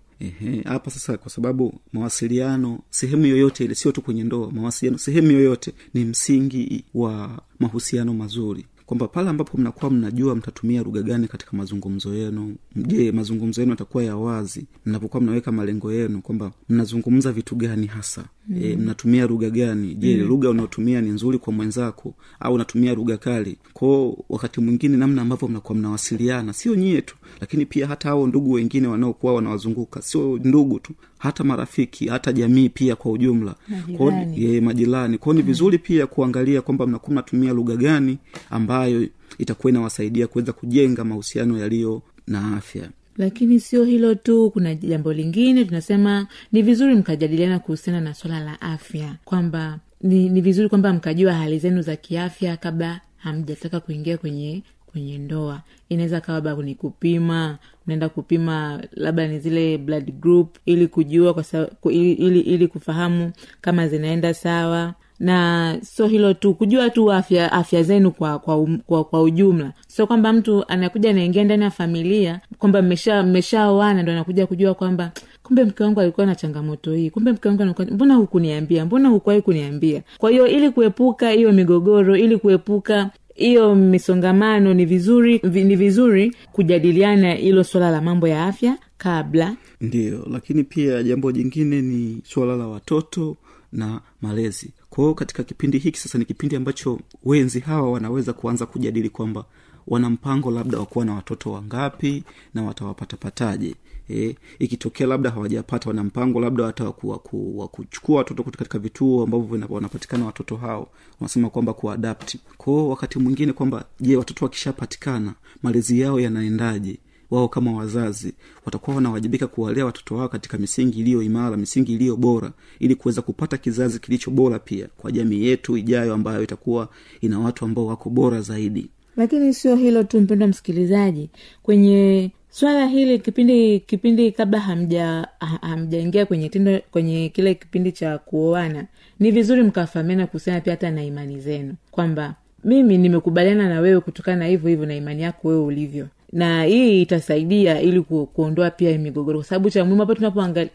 Hapa 0.65 0.92
sasa 0.92 1.18
kwa 1.18 1.32
sababu 1.32 1.74
mawasiliano 1.94 2.80
sehemu 2.89 3.25
yoyote 3.25 3.65
ile 3.65 3.75
sio 3.75 3.92
tu 3.92 4.01
kwenye 4.01 4.24
ndoa 4.24 4.51
mawasiliano 4.51 4.98
sehemu 4.98 5.32
yoyote 5.32 5.74
ni 5.94 6.06
msingi 6.06 6.84
wa 6.94 7.42
mahusiano 7.60 8.13
mazuri 8.13 8.65
kwamba 8.86 9.08
pale 9.08 9.30
ambapo 9.30 9.58
mnakuwa 9.58 9.92
mnajua 9.92 10.36
mtatumia 10.36 10.84
lugha 10.84 11.02
gani 11.02 11.28
katika 11.28 11.58
mazungumzo 11.58 12.13
yenu 12.16 12.56
je 12.75 13.12
mazungumzo 13.12 13.62
yenu 13.62 13.72
yatakuwa 13.72 14.04
ya 14.04 14.16
wazi 14.18 14.66
mnapokuwa 14.86 15.22
mnaweka 15.24 15.52
malengo 15.52 15.94
yenu 15.94 16.22
kwamba 16.22 16.52
mnazungumza 16.70 17.32
vitu 17.32 17.56
gani 17.56 17.88
hasa 17.88 18.25
mm. 18.48 18.58
e, 18.63 18.75
mnatumia 18.75 19.28
lugha 19.28 19.50
gani 19.50 19.96
je 19.96 20.18
mm. 20.18 20.28
lugha 20.28 20.50
unaotumia 20.50 21.02
ni 21.02 21.10
nzuri 21.10 21.38
kwa 21.38 21.54
mwenzako 21.54 22.13
au 22.40 22.54
unatumia 22.54 22.94
lugha 22.94 23.18
kali 23.18 23.58
kwao 23.74 24.18
wakati 24.30 24.62
mwingine 24.62 24.98
namna 24.98 25.22
ambavyo 25.22 25.48
mnakuwa 25.48 25.78
mnawasiliana 25.78 26.54
sio 26.54 26.75
nyie 26.75 27.02
tu 27.02 27.16
lakini 27.42 27.66
pia 27.66 27.88
hata 27.88 28.10
hao 28.10 28.28
ndugu 28.28 28.52
wengine 28.52 28.88
wanaokuwa 28.88 29.34
wanawazunguka 29.34 30.02
sio 30.02 30.38
ndugu 30.44 30.80
tu 30.80 30.94
hata 31.24 31.44
marafiki 31.44 32.08
hata 32.08 32.34
jamii 32.34 32.70
pia 32.70 32.96
kwa 32.96 33.12
ujumla. 33.12 33.56
Majirani. 33.68 34.44
ye, 34.44 34.62
majirani. 34.62 35.18
Kwao 35.18 35.34
ni 35.34 35.42
vizuri 35.42 35.77
pia 35.77 36.08
kuangalia 36.08 36.62
kwamba 36.62 36.88
mnakuwa 36.88 37.12
mnatumia 37.12 37.53
lugha 37.53 37.75
gani 37.75 38.18
ambayo 38.50 39.08
itakuwa 39.38 39.72
inawasaidia 39.72 40.27
kuweza 40.27 40.53
kujenga 40.53 41.03
mahusiano 41.03 41.58
yaliyo 41.60 42.01
na 42.27 42.58
afya. 42.58 42.89
Lakini 43.18 43.60
sio 43.60 43.84
hilo 43.84 44.15
tu 44.15 44.50
kuna 44.51 44.75
jambo 44.75 45.13
lingine 45.13 45.65
tunasema 45.65 46.27
ni 46.51 46.62
vizuri 46.62 46.96
mkajadiliana 46.96 47.60
kuhusiana 47.60 48.01
na 48.01 48.13
swala 48.13 48.39
la 48.39 48.62
afya 48.62 49.15
kwamba 49.25 49.80
ni, 50.01 50.30
ni 50.30 50.42
vizuri 50.42 50.70
kwamba 50.70 50.94
mkajua 50.94 51.34
hali 51.34 51.60
zenu 51.60 51.82
za 51.82 51.96
kiafya 51.96 52.58
kabla 52.58 53.01
hamjataka 53.18 53.80
kuingia 53.80 54.18
kwenye 54.18 54.63
kwenye 54.94 55.18
ndoa. 55.18 55.62
Inaweza 55.90 56.22
kawa 56.22 56.40
labda 56.42 56.64
ni 56.64 56.76
kupima 56.76 57.58
mnaenda 57.88 58.10
kupima 58.10 58.84
labda 58.92 59.28
ni 59.28 59.40
zile 59.40 59.78
blood 59.78 60.12
group 60.20 60.58
ili 60.66 60.88
kujua 60.88 61.34
kwa 61.34 61.44
sa, 61.44 61.68
ili, 61.90 62.14
ili, 62.14 62.40
ili 62.40 62.68
kufahamu 62.68 63.32
kama 63.62 63.88
zinaenda 63.88 64.34
sawa. 64.34 64.94
Na 65.20 65.78
sio 65.82 66.08
hilo 66.08 66.34
tu 66.34 66.54
kujua 66.54 66.90
tu 66.90 67.12
afya 67.12 67.52
afya 67.52 67.84
zenu 67.84 68.12
kwa 68.12 68.40
kwa, 68.40 68.58
um, 68.58 68.78
kwa 68.78 69.04
kwa 69.04 69.22
ujumla. 69.22 69.72
Sio 69.88 70.08
kwamba 70.08 70.34
mtu 70.34 70.66
anakuja 70.68 71.10
anaingia 71.10 71.44
ndani 71.44 71.64
ya 71.64 71.72
familia 71.72 72.40
kwamba 72.60 72.82
mmesha 72.82 73.24
mmeshaoana 73.24 74.04
ndo 74.04 74.12
anakuja 74.12 74.48
kujua 74.48 74.74
kwamba 74.74 75.12
kumbe 75.44 75.64
mke 75.64 75.84
wangu 75.84 76.00
alikuwa 76.02 76.26
na 76.26 76.36
changamoto 76.36 76.94
hii 76.94 77.10
kumbe 77.10 77.32
mke 77.32 77.48
wangu 77.48 77.76
mbona 77.92 78.16
hukuniambia 78.16 78.86
mbona 78.86 79.10
hukuwahi 79.10 79.42
kuniambia? 79.42 80.02
Kwa 80.18 80.32
hiyo 80.32 80.48
ili 80.48 80.70
kuepuka 80.72 81.30
hiyo 81.30 81.52
migogoro 81.52 82.18
ili 82.18 82.38
kuepuka 82.38 83.10
hiyo 83.34 83.75
misongamano 83.75 84.74
ni 84.74 84.86
vizuri 84.86 85.42
ni 85.44 85.75
vizuri 85.75 86.36
kujadiliana 86.52 87.34
hilo 87.34 87.63
swala 87.63 87.92
la 87.92 88.02
mambo 88.02 88.28
ya 88.28 88.46
afya 88.46 88.78
kabla. 88.98 89.56
Ndiyo 89.82 90.28
lakini 90.32 90.63
pia 90.63 91.04
jambo 91.04 91.32
jingine 91.32 91.82
ni 91.82 92.22
suala 92.25 92.56
la 92.56 92.68
watoto 92.68 93.38
na 93.72 94.02
malezi. 94.22 94.74
Kwao 94.90 95.13
katika 95.13 95.44
kipindi 95.44 95.78
hiki 95.78 96.00
sasa 96.00 96.18
ni 96.18 96.25
kipindi 96.25 96.56
ambacho 96.56 97.00
wenzi 97.24 97.60
hawa 97.60 97.92
wanaweza 97.92 98.34
kuanza 98.34 98.66
kujadili 98.66 99.10
kwamba 99.10 99.46
wana 99.88 100.10
mpango 100.10 100.52
labda 100.52 100.80
wa 100.80 100.86
kuwa 100.86 101.06
na 101.06 101.13
watoto 101.13 101.52
wangapi 101.52 102.24
na 102.54 102.63
watawapatapataje 102.63 103.75
e, 104.09 104.35
ikitokea 104.59 105.07
labda 105.07 105.29
hawajapata 105.29 105.89
wana 105.89 106.03
mpango 106.03 106.39
labda 106.39 106.66
hata 106.66 106.83
waku- 106.83 107.09
waku- 107.09 107.57
wa 107.59 107.68
kuchukua 107.68 108.18
watoto 108.18 108.44
katika 108.44 108.79
vituo 108.79 109.24
ambavyo 109.24 109.68
wanapatikana 109.70 110.25
watoto 110.25 110.55
hao 110.55 110.87
wanasema 111.20 111.50
kwamba 111.50 111.74
kuadapti 111.74 112.39
kwao 112.57 112.89
wakati 112.89 113.20
mwingine 113.20 113.53
kwamba 113.53 113.85
je 114.00 114.16
watoto 114.18 114.46
wakishapatikana 114.46 115.33
malezi 115.63 116.00
yao 116.00 116.20
yanaendaje? 116.20 116.98
Wao 117.31 117.48
kama 117.48 117.72
wazazi 117.74 118.33
watakuwa 118.66 118.96
wanawajibika 118.96 119.48
kuwalea 119.48 119.85
watoto 119.85 120.16
wao 120.16 120.29
katika 120.29 120.57
misingi 120.57 121.00
iliyo 121.00 121.22
imara 121.22 121.57
misingi 121.57 121.94
iliyo 121.94 122.16
bora 122.16 122.51
ili 122.79 122.96
kuweza 122.96 123.22
kupata 123.22 123.57
kizazi 123.57 124.00
kilicho 124.00 124.31
bora 124.31 124.59
pia 124.59 124.87
kwa 124.98 125.11
jamii 125.11 125.44
yetu 125.46 125.77
ijayo 125.77 126.13
ambayo 126.13 126.44
itakuwa 126.44 126.89
ina 127.22 127.39
watu 127.39 127.66
ambao 127.66 127.85
wako 127.85 128.09
bora 128.09 128.42
zaidi. 128.42 128.89
Lakini 129.18 129.53
sio 129.53 129.75
hilo 129.75 130.03
tu 130.03 130.22
mpendwa 130.22 130.48
msikilizaji. 130.48 131.29
Kwenye 131.63 132.31
swala 132.55 132.85
hili 132.87 133.20
kipindi 133.20 133.79
kipindi 133.79 134.31
kabla 134.31 134.59
hamja 134.59 135.27
hamjaingia 135.61 136.25
kwenye 136.25 136.50
tendo 136.50 136.79
kwenye 136.92 137.29
kile 137.29 137.53
kipindi 137.55 137.92
cha 137.92 138.18
kuoana 138.18 138.85
ni 139.20 139.31
vizuri 139.31 139.63
mkafahamiana 139.63 140.27
kuhusiana 140.27 140.61
pia 140.61 140.74
hata 140.74 140.92
na 140.92 141.03
imani 141.03 141.39
zenu. 141.39 141.74
Kwamba 141.92 142.35
mimi 142.63 142.98
nimekubaliana 142.98 143.70
na 143.70 143.79
wewe 143.79 144.00
kutokana 144.01 144.37
na 144.37 144.46
hivyo 144.46 144.70
hivyo 144.70 144.85
na 144.85 144.96
imani 144.96 145.22
yako 145.24 145.48
wewe 145.48 145.61
ulivyo. 145.61 146.07
Na 146.31 146.63
hii 146.63 147.01
itasaidia 147.01 147.81
ili 147.81 148.01
ku, 148.01 148.25
kuondoa 148.25 148.72
pia 148.72 148.98
migogoro. 148.98 149.39
Kwa 149.39 149.48
sababu 149.48 149.70
cha 149.70 149.85
muhimu 149.85 150.05
hapa 150.25 150.66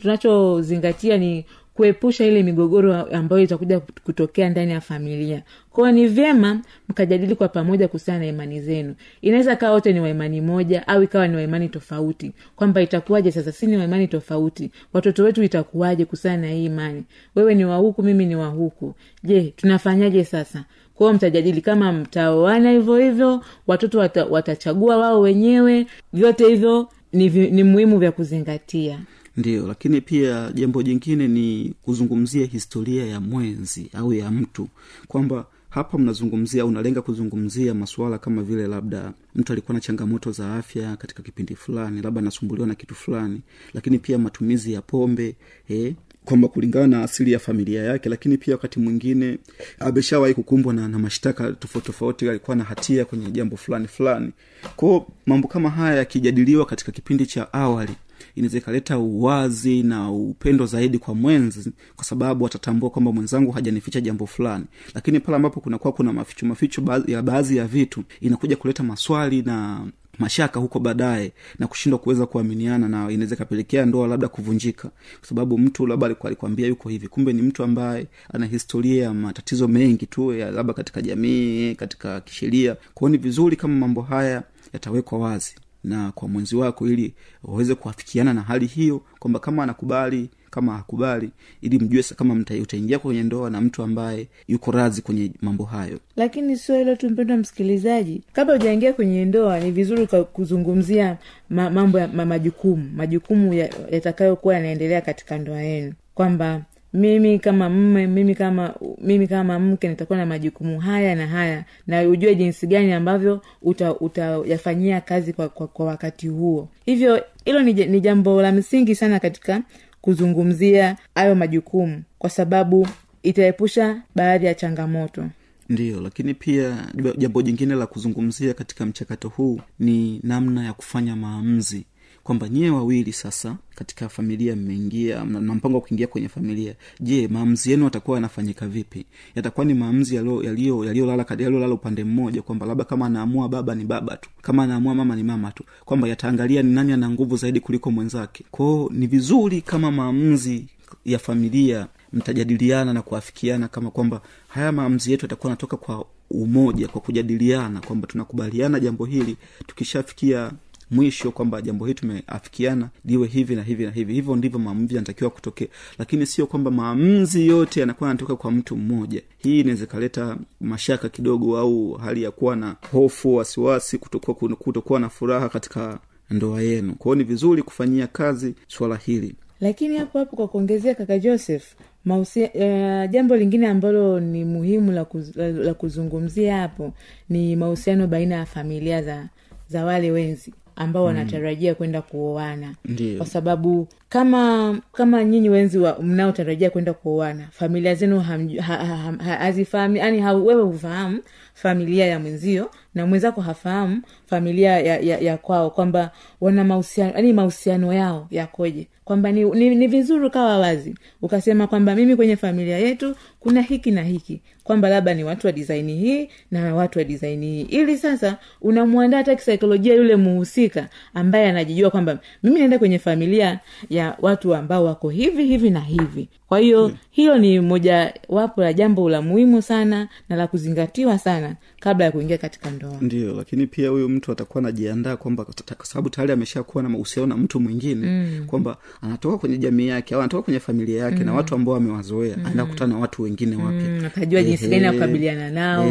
tunachozingatia 0.00 1.16
ni 1.18 1.44
kuepusha 1.80 2.26
ile 2.26 2.42
migogoro 2.42 2.94
ambayo 2.94 3.42
itakuja 3.42 3.80
kutokea 3.80 4.50
ndani 4.50 4.72
ya 4.72 4.80
familia. 4.80 5.42
Kwao 5.70 5.92
ni 5.92 6.06
vyema 6.08 6.60
mkajadili 6.88 7.34
kwa 7.34 7.48
pamoja 7.48 7.88
kuhusiana 7.88 8.20
na 8.20 8.26
imani 8.26 8.60
zenu. 8.60 8.94
Inaweza 9.22 9.56
kawa 9.56 9.72
wote 9.72 9.92
ni 9.92 10.00
waimani 10.00 10.40
moja 10.40 10.88
au 10.88 11.02
ikawa 11.02 11.28
ni 11.28 11.36
waimani 11.36 11.68
tofauti. 11.68 12.32
Kwamba 12.56 12.82
itakuwaje 12.82 13.32
sasa 13.32 13.52
si 13.52 13.66
ni 13.66 13.76
waimani 13.76 14.08
tofauti? 14.08 14.70
Watoto 14.92 15.24
wetu 15.24 15.42
itakuwaje 15.42 16.04
kuhusiana 16.04 16.36
na 16.42 16.48
hii 16.52 16.64
imani? 16.64 17.04
Wewe 17.34 17.54
ni 17.54 17.64
wahuku 17.64 18.02
mimi 18.02 18.26
ni 18.26 18.36
wahuku 18.36 18.94
je 19.24 19.52
tunafanyaje 19.56 20.24
sasa? 20.24 20.64
Kwao 20.94 21.12
mtajadili 21.12 21.60
kama 21.60 21.92
mtaoana 21.92 22.70
hivyo 22.70 22.96
hivyo 22.96 23.44
watoto 23.66 23.98
wata, 23.98 24.24
watachagua 24.24 24.96
wao 24.96 25.20
wenyewe. 25.20 25.86
Vyote 26.12 26.48
hivyo 26.48 26.88
ni, 27.12 27.28
ni 27.28 27.64
muhimu 27.64 27.98
vya 27.98 28.12
kuzingatia 28.12 28.98
ndiyo 29.36 29.66
lakini 29.66 30.00
pia 30.00 30.52
jambo 30.54 30.82
jingine 30.82 31.28
ni 31.28 31.74
kuzungumzia 31.82 32.46
historia 32.46 33.06
ya 33.06 33.20
mwenzi 33.20 33.90
au 33.94 34.12
ya 34.12 34.30
mtu. 34.30 34.68
Kwamba 35.08 35.46
hapa 35.70 35.98
mnazungumzia 35.98 36.66
unalenga 36.66 37.02
kuzungumzia 37.02 37.74
masuala 37.74 38.18
kama 38.18 38.42
vile 38.42 38.66
labda 38.66 39.12
mtu 39.34 39.52
alikuwa 39.52 39.74
na 39.74 39.80
changamoto 39.80 40.32
za 40.32 40.54
afya 40.54 40.96
katika 40.96 41.22
kipindi 41.22 41.56
fulani 41.56 42.02
labda 42.02 42.20
anasumbuliwa 42.20 42.68
na 42.68 42.74
kitu 42.74 42.94
fulani 42.94 43.40
lakini 43.74 43.98
pia 43.98 44.18
matumizi 44.18 44.72
ya 44.72 44.82
pombe 44.82 45.34
eh, 45.68 45.94
kwamba 46.24 46.48
kulingana 46.48 46.86
na 46.86 47.02
asili 47.02 47.32
ya 47.32 47.38
familia 47.38 47.82
yake 47.82 48.08
lakini 48.08 48.38
pia 48.38 48.54
wakati 48.54 48.80
mwingine 48.80 49.38
ameshawahi 49.78 50.34
kukumbwa 50.34 50.74
na, 50.74 50.88
na 50.88 50.98
mashtaka 50.98 51.52
tofauti 51.52 51.86
tofauti 51.86 52.28
alikuwa 52.28 52.56
na 52.56 52.64
hatia 52.64 53.04
kwenye 53.04 53.30
jambo 53.30 53.56
fulani 53.56 53.88
fulani. 53.88 54.32
Kwao 54.76 55.06
mambo 55.26 55.48
kama 55.48 55.70
haya 55.70 55.96
yakijadiliwa 55.96 56.66
katika 56.66 56.92
kipindi 56.92 57.26
cha 57.26 57.52
awali 57.52 57.92
inaweza 58.34 58.58
ikaleta 58.58 58.98
uwazi 58.98 59.82
na 59.82 60.10
upendo 60.12 60.66
zaidi 60.66 60.98
kwa 60.98 61.14
mwenzi 61.14 61.72
kwa 61.96 62.04
sababu 62.04 62.46
atatambua 62.46 62.90
kwamba 62.90 63.12
mwenzangu 63.12 63.50
hajanificha 63.52 64.00
jambo 64.00 64.26
fulani. 64.26 64.64
Lakini 64.94 65.20
pale 65.20 65.36
ambapo 65.36 65.60
kunakuwa 65.60 65.92
kuna 65.92 66.12
maficho 66.12 66.46
maficho 66.46 66.82
ya 67.06 67.22
baadhi 67.22 67.56
ya 67.56 67.66
vitu 67.66 68.02
inakuja 68.20 68.56
kuleta 68.56 68.82
maswali 68.82 69.42
na 69.42 69.86
mashaka 70.18 70.60
huko 70.60 70.78
baadaye 70.80 71.32
na 71.58 71.66
kushindwa 71.66 71.98
kuweza 71.98 72.26
kuaminiana 72.26 72.88
na 72.88 73.10
inaweza 73.12 73.34
ikapelekea 73.34 73.86
ndoa 73.86 74.08
labda 74.08 74.28
kuvunjika. 74.28 74.88
Kwa 75.18 75.28
sababu 75.28 75.58
mtu 75.58 75.86
labda 75.86 76.06
alikwambia 76.24 76.66
yuko 76.66 76.88
hivi. 76.88 77.08
Kumbe 77.08 77.32
ni 77.32 77.42
mtu 77.42 77.62
ambaye 77.62 78.06
ana 78.32 78.46
historia 78.46 79.04
ya 79.04 79.14
matatizo 79.14 79.68
mengi 79.68 80.06
tu 80.06 80.32
labda 80.32 80.72
katika 80.74 81.02
jamii 81.02 81.74
katika 81.74 82.20
kisheria. 82.20 82.76
Kwao 82.94 83.08
ni 83.08 83.18
vizuri 83.18 83.56
kama 83.56 83.74
mambo 83.74 84.02
haya 84.02 84.42
yatawekwa 84.72 85.18
wazi 85.18 85.54
na 85.84 86.12
kwa 86.12 86.28
mwenzi 86.28 86.56
wako 86.56 86.88
ili 86.88 87.14
waweze 87.44 87.74
kuafikiana 87.74 88.34
na 88.34 88.40
hali 88.42 88.66
hiyo 88.66 89.02
kwamba 89.18 89.38
kama 89.40 89.62
anakubali 89.62 90.30
kama 90.50 90.76
hakubali 90.76 91.30
ili 91.62 91.78
mjue 91.78 92.02
kama 92.16 92.34
utaingia 92.62 92.98
kwenye 92.98 93.22
ndoa 93.22 93.50
na 93.50 93.60
mtu 93.60 93.82
ambaye 93.82 94.28
yuko 94.48 94.70
razi 94.70 95.02
kwenye 95.02 95.30
mambo 95.40 95.64
hayo. 95.64 95.98
Lakini 96.16 96.56
sio 96.56 96.76
hilo 96.78 96.96
tu 96.96 97.10
mpendwa 97.10 97.36
msikilizaji. 97.36 98.22
Kabla 98.32 98.54
ujaingia 98.54 98.92
kwenye 98.92 99.24
ndoa 99.24 99.60
ni 99.60 99.70
vizuri 99.70 100.06
kuzungumzia 100.06 101.18
ma, 101.50 101.70
mambo 101.70 101.98
ya 101.98 102.08
ma, 102.08 102.24
majukumu 102.26 102.90
majukumu 102.96 103.54
ya- 103.54 103.70
yatakayokuwa 103.90 104.54
yanaendelea 104.54 105.00
katika 105.00 105.38
ndoa 105.38 105.62
yenu. 105.62 105.92
Kwamba 106.14 106.62
mimi 106.92 107.38
kama 107.38 107.70
mme 107.70 108.06
mimi 108.06 108.34
kama 108.34 108.74
mimi 109.00 109.26
kama 109.28 109.58
mke 109.58 109.88
nitakuwa 109.88 110.18
na 110.18 110.26
majukumu 110.26 110.80
haya 110.80 111.14
na 111.14 111.26
haya. 111.26 111.64
Na 111.86 112.02
ujue 112.02 112.34
jinsi 112.34 112.66
gani 112.66 112.92
ambavyo 112.92 113.42
uta- 113.62 113.94
utayafanyia 114.00 115.00
kazi 115.00 115.32
kwa, 115.32 115.48
kwa, 115.48 115.66
kwa 115.68 115.86
wakati 115.86 116.28
huo. 116.28 116.68
Hivyo 116.86 117.24
hilo 117.44 117.62
ni, 117.62 117.72
ni 117.72 118.00
jambo 118.00 118.42
la 118.42 118.52
msingi 118.52 118.94
sana 118.94 119.20
katika 119.20 119.62
kuzungumzia 120.00 120.96
hayo 121.14 121.34
majukumu. 121.34 122.02
Kwa 122.18 122.30
sababu 122.30 122.88
itaepusha 123.22 124.02
baadhi 124.14 124.46
ya 124.46 124.54
changamoto. 124.54 125.24
Ndiyo 125.68 126.00
lakini 126.00 126.34
pia 126.34 126.76
jambo 127.18 127.42
jingine 127.42 127.74
la 127.74 127.86
kuzungumzia 127.86 128.54
katika 128.54 128.86
mchakato 128.86 129.28
huu 129.28 129.60
ni 129.78 130.20
namna 130.22 130.64
ya 130.64 130.72
kufanya 130.72 131.16
maamuzi 131.16 131.84
kwamba 132.30 132.48
nyie 132.48 132.70
wawili 132.70 133.12
sasa 133.12 133.56
katika 133.74 134.08
familia 134.08 134.56
mmeingia 134.56 135.24
mna 135.24 135.54
mpango 135.54 135.74
wa 135.76 135.80
kuingia 135.82 136.06
kwenye 136.06 136.28
familia. 136.28 136.74
Je 137.00 137.28
maamuzi 137.28 137.70
yenu 137.70 137.84
yatakuwa 137.84 138.16
yanafanyika 138.16 138.68
vipi? 138.68 139.06
Yatakuwa 139.34 139.66
ni 139.66 139.74
maamuzi 139.74 140.14
yaliyo- 140.16 140.42
yaliyo- 140.42 140.84
yaliyolala 140.84 141.74
upande 141.74 142.04
mmoja 142.04 142.42
kwamba 142.42 142.66
labda 142.66 142.84
kama 142.84 143.06
anaamua 143.06 143.48
baba 143.48 143.74
ni 143.74 143.84
baba 143.84 144.16
tu 144.16 144.30
kama 144.42 144.62
anaamua 144.62 144.94
mama 144.94 145.16
ni 145.16 145.22
mama 145.22 145.52
tu 145.52 145.64
kwamba 145.84 146.08
yataangalia 146.08 146.62
ni 146.62 146.74
nani 146.74 146.92
ana 146.92 147.10
nguvu 147.10 147.36
zaidi 147.36 147.60
kuliko 147.60 147.90
mwenzake. 147.90 148.44
Kwao 148.50 148.90
ni 148.92 149.06
vizuri 149.06 149.60
kama 149.60 149.90
maamuzi 149.92 150.66
ya 151.04 151.18
familia 151.18 151.86
mtajadiliana 152.12 152.92
na 152.92 153.02
kuafikiana 153.02 153.68
kama 153.68 153.90
kwamba 153.90 154.20
haya 154.48 154.72
maamuzi 154.72 155.10
yetu 155.10 155.24
yatakuwa 155.24 155.52
anatoka 155.52 155.76
kwa 155.76 156.04
umoja 156.30 156.88
kwa 156.88 157.00
kujadiliana 157.00 157.80
kwamba 157.80 158.06
tunakubaliana 158.06 158.80
jambo 158.80 159.04
hili 159.04 159.36
tukishafikia 159.66 160.52
mwisho 160.90 161.30
kwamba 161.30 161.62
jambo 161.62 161.84
hili 161.86 161.94
tumeafikiana 162.00 162.88
liwe 163.04 163.26
hivi 163.28 163.56
na 163.56 163.62
hivi 163.62 163.84
na 163.84 163.90
hivi. 163.90 164.12
Hivyo 164.14 164.36
ndivyo 164.36 164.58
maamuzi 164.58 164.94
yanatakiwa 164.94 165.30
kutokea. 165.30 165.68
Lakini 165.98 166.26
sio 166.26 166.46
kwamba 166.46 166.70
maamuzi 166.70 167.46
yote 167.46 167.80
yanakuwa 167.80 168.08
yanatoka 168.10 168.36
kwa 168.36 168.50
mtu 168.50 168.76
mmoja. 168.76 169.22
Hii 169.38 169.60
inaweza 169.60 169.84
ikaleta 169.84 170.36
mashaka 170.60 171.08
kidogo 171.08 171.58
au 171.58 171.92
hali 171.92 172.22
ya 172.22 172.30
kuwa 172.30 172.56
na 172.56 172.76
hofu 172.92 173.34
wasiwasi 173.34 173.98
kutokuwa 173.98 174.56
kutokuwa 174.56 175.00
na 175.00 175.08
furaha 175.08 175.48
katika 175.48 175.98
ndoa 176.30 176.62
yenu. 176.62 176.94
Kwao 176.94 177.14
ni 177.14 177.24
vizuri 177.24 177.62
kufanyia 177.62 178.06
kazi 178.06 178.54
swala 178.68 178.96
hili. 178.96 179.34
Lakini 179.60 179.96
hapo 179.96 180.18
hapo 180.18 180.36
kwa 180.36 180.48
kuongezea 180.48 180.94
kaka 180.94 181.18
joseph 181.18 181.64
mausia, 182.04 182.50
uh, 182.54 183.10
jambo 183.10 183.36
lingine 183.36 183.66
ambalo 183.68 184.20
ni 184.20 184.44
muhimu 184.44 184.92
la, 184.92 185.04
kuz, 185.04 185.36
la, 185.36 185.48
la 185.50 185.74
kuzungumzia 185.74 186.56
hapo 186.56 186.92
ni 187.28 187.56
mahusiano 187.56 188.06
baina 188.06 188.34
ya 188.34 188.46
familia 188.46 189.02
za 189.02 189.28
za 189.68 189.84
wale 189.84 190.10
wenzi 190.10 190.54
ambao 190.76 191.04
wanatarajia 191.04 191.74
kwenda 191.74 192.02
kuoana. 192.02 192.74
Kwa 193.18 193.26
sababu 193.26 193.88
kama 194.08 194.78
kama 194.92 195.24
nyinyi 195.24 195.48
wenzi 195.48 195.78
mnaotarajia 196.02 196.70
kwenda 196.70 196.92
kuoana 196.92 197.48
familia 197.50 197.94
zenu 197.94 198.20
hazifahami 198.20 198.56
ha- 198.58 198.76
ha- 198.76 198.96
ha- 198.96 199.98
ha- 199.98 199.98
yani 200.06 200.20
ha, 200.20 200.32
wewe 200.34 200.62
hufahamu 200.62 201.18
familia 201.54 202.06
ya 202.06 202.18
mwenzio 202.20 202.70
na 202.94 203.06
mwenzako 203.06 203.40
hafahamu 203.40 204.02
familia 204.26 204.78
ya, 204.80 204.98
ya, 204.98 205.18
ya 205.18 205.36
kwao 205.36 205.70
kwamba 205.70 206.10
wana 206.40 206.64
mahusiano 206.64 207.12
yani 207.16 207.32
mahusiano 207.32 207.92
yao 207.92 208.26
yakoje 208.30 208.88
kwamba 209.04 209.32
ni, 209.32 209.44
ni, 209.44 209.74
ni 209.74 209.86
vizuri 209.86 210.26
ukawa 210.26 210.58
wazi 210.58 210.94
ukasema 211.22 211.66
kwamba 211.66 211.94
mimi 211.94 212.16
kwenye 212.16 212.36
familia 212.36 212.78
yetu 212.78 213.14
kuna 213.40 213.62
hiki 213.62 213.90
na 213.90 214.02
hiki 214.02 214.40
kwamba 214.64 214.88
labda 214.88 215.14
ni 215.14 215.24
watu 215.24 215.46
wa 215.46 215.52
disaini 215.52 215.96
hii 215.98 216.28
na 216.50 216.74
watu 216.74 216.98
wa 216.98 217.04
disaini 217.04 217.46
hii 217.46 217.62
ili 217.62 217.98
sasa 217.98 218.38
unamwandaa 218.60 219.16
hata 219.18 219.34
kisaikolojia 219.36 219.94
yule 219.94 220.16
muhusika 220.16 220.88
ambaye 221.14 221.46
anajijua 221.48 221.90
kwamba 221.90 222.18
mimi 222.42 222.58
naenda 222.58 222.78
kwenye 222.78 222.98
familia 222.98 223.60
ya 223.90 224.16
watu 224.22 224.54
ambao 224.54 224.84
wako 224.84 225.08
hivi 225.08 225.44
hivi 225.44 225.70
na 225.70 225.80
hivi 225.80 226.28
kwa 226.48 226.58
hiyo 226.58 226.86
hmm. 226.86 226.96
hilo 227.10 227.38
ni 227.38 227.60
moja 227.60 228.14
wapo 228.28 228.60
la 228.62 228.72
jambo 228.72 229.10
la 229.10 229.22
muhimu 229.22 229.62
sana 229.62 230.08
na 230.28 230.36
la 230.36 230.46
kuzingatiwa 230.46 231.18
sana 231.18 231.56
kabla 231.80 232.04
ya 232.04 232.12
kuingia 232.12 232.38
katika 232.38 232.70
ndoa 232.70 232.96
ndio 233.00 233.32
lakini 233.36 233.66
pia 233.66 233.88
huyu 233.88 234.08
mtu 234.08 234.32
atakuwa 234.32 234.62
anajiandaa 234.64 235.16
kwamba 235.16 235.44
kwa 235.76 235.86
sababu 235.86 236.10
tayari 236.10 236.32
ameshakuwa 236.32 236.82
na 236.82 236.88
mahusiano 236.88 237.26
na 237.26 237.36
mtu 237.36 237.60
mwingine 237.60 238.06
mm. 238.06 238.44
kwamba 238.46 238.76
anatoka 239.02 239.38
kwenye 239.38 239.58
jamii 239.58 239.86
yake 239.86 240.14
au 240.14 240.20
anatoka 240.20 240.42
kwenye 240.42 240.60
familia 240.60 241.02
yake 241.04 241.18
mm. 241.18 241.24
na 241.26 241.32
watu 241.34 241.54
ambao 241.54 241.76
amewazoea 241.76 242.36
mm. 242.36 242.40
anaenda 242.42 242.64
kukutana 242.64 242.94
na 242.94 243.00
watu 243.00 243.22
wengine 243.22 243.56
wapya 243.56 243.88
Mm, 243.90 244.04
akajua 244.06 244.42
jinsi 244.42 244.68
gani 244.68 244.84
ya 244.84 244.92
kukabiliana 244.92 245.50
nao 245.50 245.84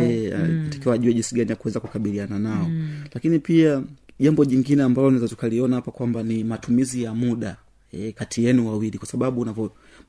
takiwa 0.70 0.96
ajue 0.96 1.14
jinsi 1.14 1.36
gani 1.36 1.50
ya 1.50 1.56
kuweza 1.56 1.80
kukabiliana 1.80 2.40
nao 2.40 2.68
mm. 2.70 2.90
lakini 3.14 3.40
pia 3.40 3.82
jambo 4.20 4.46
jingine 4.46 4.84
ambalo 4.84 5.10
naweza 5.10 5.28
tukaliona 5.28 5.76
hapa 5.76 5.92
kwamba 5.92 6.24
ni 6.24 6.44
matumizi 6.44 7.04
ya 7.04 7.14
muda 7.14 7.56
e, 7.94 8.12
kati 8.12 8.44
yenu 8.46 8.68
wawili 8.68 8.98
kwa 8.98 9.08
sababu 9.08 9.48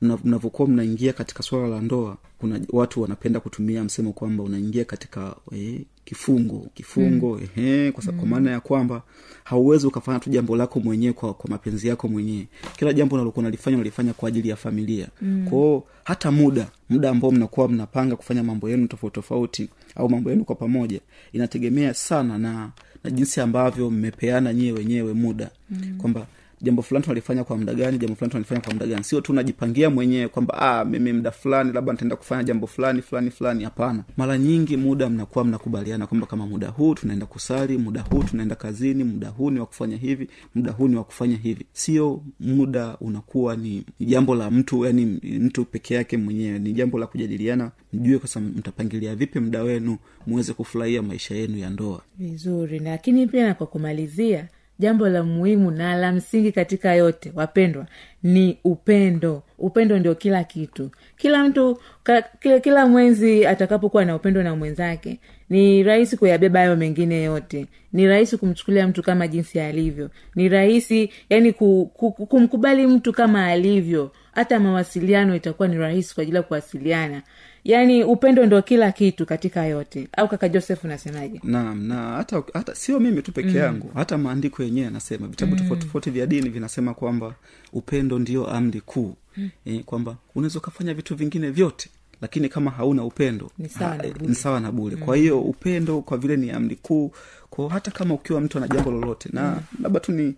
mnavyokuwa 0.01 0.67
mnaingia 0.67 1.13
katika 1.13 1.43
swala 1.43 1.67
la 1.67 1.81
ndoa 1.81 2.17
kuna 2.37 2.59
watu 2.69 3.01
wanapenda 3.01 3.39
kutumia 3.39 3.83
msemo 3.83 4.13
kwamba 4.13 4.43
unaingia 4.43 4.85
katika 4.85 5.35
e, 5.55 5.81
kifungo 6.05 6.67
kifungo 6.73 7.37
mm. 7.37 7.47
ehe, 7.57 7.91
kwa, 7.91 8.03
kwa 8.13 8.25
maana 8.25 8.51
ya 8.51 8.59
kwamba 8.59 9.01
hauwezi 9.43 9.87
ukafanya 9.87 10.19
tu 10.19 10.29
jambo 10.29 10.55
lako 10.55 10.79
mwenyewe 10.79 11.13
kwa, 11.13 11.33
kwa 11.33 11.49
mapenzi 11.49 11.87
yako 11.87 12.07
mwenyewe 12.07 12.47
kila 12.77 12.93
jambo 12.93 13.15
unalokuwa 13.15 13.43
nalifanya 13.43 13.77
unalifanya 13.77 14.13
kwa 14.13 14.29
ajili 14.29 14.49
ya 14.49 14.55
familia 14.55 15.07
mm. 15.21 15.47
kwao 15.49 15.83
hata 16.03 16.31
muda 16.31 16.67
muda 16.89 17.09
ambao 17.09 17.31
mnakuwa 17.31 17.69
mnapanga 17.69 18.15
kufanya 18.15 18.43
mambo 18.43 18.69
yenu 18.69 18.87
tofauti 18.87 19.15
tofauti 19.15 19.69
au 19.95 20.09
mambo 20.09 20.29
yenu 20.29 20.45
kwa 20.45 20.55
pamoja 20.55 20.99
inategemea 21.33 21.93
sana 21.93 22.37
na 22.37 22.71
na 23.03 23.11
jinsi 23.11 23.41
ambavyo 23.41 23.89
mmepeana 23.89 24.53
nyie 24.53 24.71
wenyewe 24.71 25.13
muda 25.13 25.49
mm. 25.69 25.97
kwamba 25.97 26.27
jambo 26.61 26.81
fulani 26.81 27.03
tunalifanya 27.03 27.43
kwa 27.43 27.57
muda 27.57 27.73
gani 27.73 27.97
jambo 27.97 28.15
fulani 28.15 28.31
tunalifanya 28.31 28.61
kwa 28.61 28.73
muda 28.73 28.85
gani. 28.87 29.03
Sio 29.03 29.21
tu 29.21 29.33
najipangia 29.33 29.89
mwenyewe 29.89 30.27
kwamba 30.27 30.53
ah, 30.61 30.85
mimi 30.85 31.13
muda 31.13 31.31
fulani 31.31 31.73
labda 31.73 31.91
nitaenda 31.91 32.15
kufanya 32.15 32.43
jambo 32.43 32.67
fulani 32.67 33.01
fulani 33.01 33.31
fulani. 33.31 33.63
Hapana. 33.63 34.03
Mara 34.17 34.37
nyingi 34.37 34.77
muda 34.77 35.09
mnakuwa 35.09 35.45
mnakubaliana 35.45 36.07
kwamba 36.07 36.27
kama 36.27 36.47
muda 36.47 36.67
huu 36.69 36.93
tunaenda 36.93 37.25
kusali 37.25 37.77
muda 37.77 38.01
huu 38.01 38.23
tunaenda 38.23 38.55
kazini 38.55 39.03
muda 39.03 39.29
huu 39.29 39.49
ni 39.51 39.59
wa 39.59 39.65
kufanya 39.65 39.97
hivi 39.97 40.27
muda 40.55 40.71
huu 40.71 40.87
ni 40.87 40.95
wa 40.95 41.03
kufanya 41.03 41.37
hivi. 41.37 41.65
Sio 41.73 42.23
muda 42.39 42.97
unakuwa 43.01 43.55
ni 43.55 43.83
jambo 43.99 44.35
la 44.35 44.51
mtu 44.51 44.85
yani 44.85 45.05
mtu 45.39 45.65
peke 45.65 45.93
yake 45.93 46.17
mwenyewe. 46.17 46.59
Ni 46.59 46.73
jambo 46.73 46.99
la 46.99 47.07
kujadiliana 47.07 47.71
mjue 47.93 48.17
kwasa 48.19 48.39
mtapangilia 48.39 49.15
vipi 49.15 49.39
muda 49.39 49.63
wenu 49.63 49.97
muweze 50.27 50.53
kufurahia 50.53 51.01
maisha 51.01 51.35
yenu 51.35 51.57
ya 51.57 51.69
ndoa. 51.69 52.01
Vizuri. 52.17 52.79
Lakini 52.79 53.27
pia 53.27 53.47
na 53.47 53.53
kwa 53.53 53.67
kumalizia 53.67 54.47
jambo 54.81 55.09
la 55.09 55.23
muhimu 55.23 55.71
na 55.71 55.95
la 55.95 56.11
msingi 56.11 56.51
katika 56.51 56.93
yote 56.95 57.31
wapendwa 57.35 57.85
ni 58.23 58.57
upendo. 58.63 59.43
Upendo 59.59 59.99
ndio 59.99 60.15
kila 60.15 60.43
kitu. 60.43 60.89
Kila 61.17 61.43
mtu 61.43 61.77
ka, 62.03 62.21
kila, 62.21 62.59
kila 62.59 62.87
mwenzi 62.87 63.45
atakapokuwa 63.45 64.05
na 64.05 64.15
upendo 64.15 64.43
na 64.43 64.55
mwenzake 64.55 65.19
ni 65.49 65.83
rahisi 65.83 66.17
kuyabeba 66.17 66.59
hayo 66.59 66.75
mengine 66.75 67.23
yote. 67.23 67.65
Ni 67.93 68.07
rahisi 68.07 68.37
kumchukulia 68.37 68.87
mtu 68.87 69.03
kama 69.03 69.27
jinsi 69.27 69.59
alivyo. 69.59 70.09
Ni 70.35 70.49
rahisi 70.49 71.09
yani 71.29 71.53
ku, 71.53 71.91
ku, 71.93 72.11
ku- 72.11 72.25
kumkubali 72.25 72.87
mtu 72.87 73.13
kama 73.13 73.45
alivyo. 73.47 74.11
Hata 74.31 74.59
mawasiliano 74.59 75.35
itakuwa 75.35 75.67
ni 75.67 75.77
rahisi 75.77 76.15
kwa 76.15 76.21
ajili 76.21 76.37
ya 76.37 76.43
kuwasiliana 76.43 77.21
yaani 77.63 78.03
upendo 78.03 78.45
ndo 78.45 78.61
kila 78.61 78.91
kitu 78.91 79.25
katika 79.25 79.65
yote 79.65 80.07
au 80.17 80.27
kaka 80.27 80.49
joseph 80.49 80.83
unasemaje 80.83 81.39
naam 81.43 81.83
na 81.87 81.95
hata 81.95 82.43
hata 82.53 82.75
sio 82.75 82.99
mimi 82.99 83.21
tu 83.21 83.31
peke 83.31 83.57
yangu 83.57 83.87
mm. 83.87 83.93
hata 83.95 84.17
maandiko 84.17 84.63
yenyewe 84.63 84.85
yanasema 84.85 85.27
vitabu 85.27 85.51
mm. 85.51 85.57
tofauti 85.57 85.81
tofauti 85.85 86.09
vya 86.09 86.25
dini 86.25 86.49
vinasema 86.49 86.93
kwamba 86.93 87.35
upendo 87.73 88.19
ndio 88.19 88.47
amri 88.47 88.81
kuu 88.81 89.15
mm. 89.37 89.49
e, 89.65 89.79
kwamba 89.79 90.15
unaweza 90.35 90.59
ukafanya 90.59 90.93
vitu 90.93 91.15
vingine 91.15 91.49
vyote 91.49 91.89
lakini 92.21 92.49
kama 92.49 92.71
hauna 92.71 93.03
upendo 93.03 93.51
Ni 93.57 93.69
sawa 93.69 93.97
na 93.97 94.03
bule 94.03 94.59
na 94.59 94.71
bure 94.71 94.95
mm. 94.95 95.01
kwa 95.01 95.15
hiyo 95.17 95.41
upendo 95.41 96.01
kwa 96.01 96.17
vile 96.17 96.37
ni 96.37 96.51
amri 96.51 96.75
kuu 96.75 97.11
kwa 97.49 97.69
hata 97.69 97.91
kama 97.91 98.13
ukiwa 98.13 98.41
mtu 98.41 98.57
ana 98.57 98.67
jambo 98.67 98.91
lolote 98.91 99.29
na 99.33 99.61
labda 99.81 99.99
tu 99.99 100.11
ni 100.11 100.35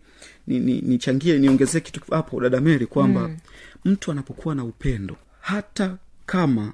nichangie 0.47 1.33
ni, 1.33 1.39
ni 1.39 1.45
niongezee 1.47 1.79
kitu 1.79 2.01
hapo 2.11 2.41
dada 2.41 2.61
meri 2.61 2.85
kwamba 2.85 3.27
mm. 3.27 3.37
mtu 3.85 4.11
anapokuwa 4.11 4.55
na 4.55 4.63
upendo 4.63 5.15
hata 5.39 5.97
kama 6.25 6.73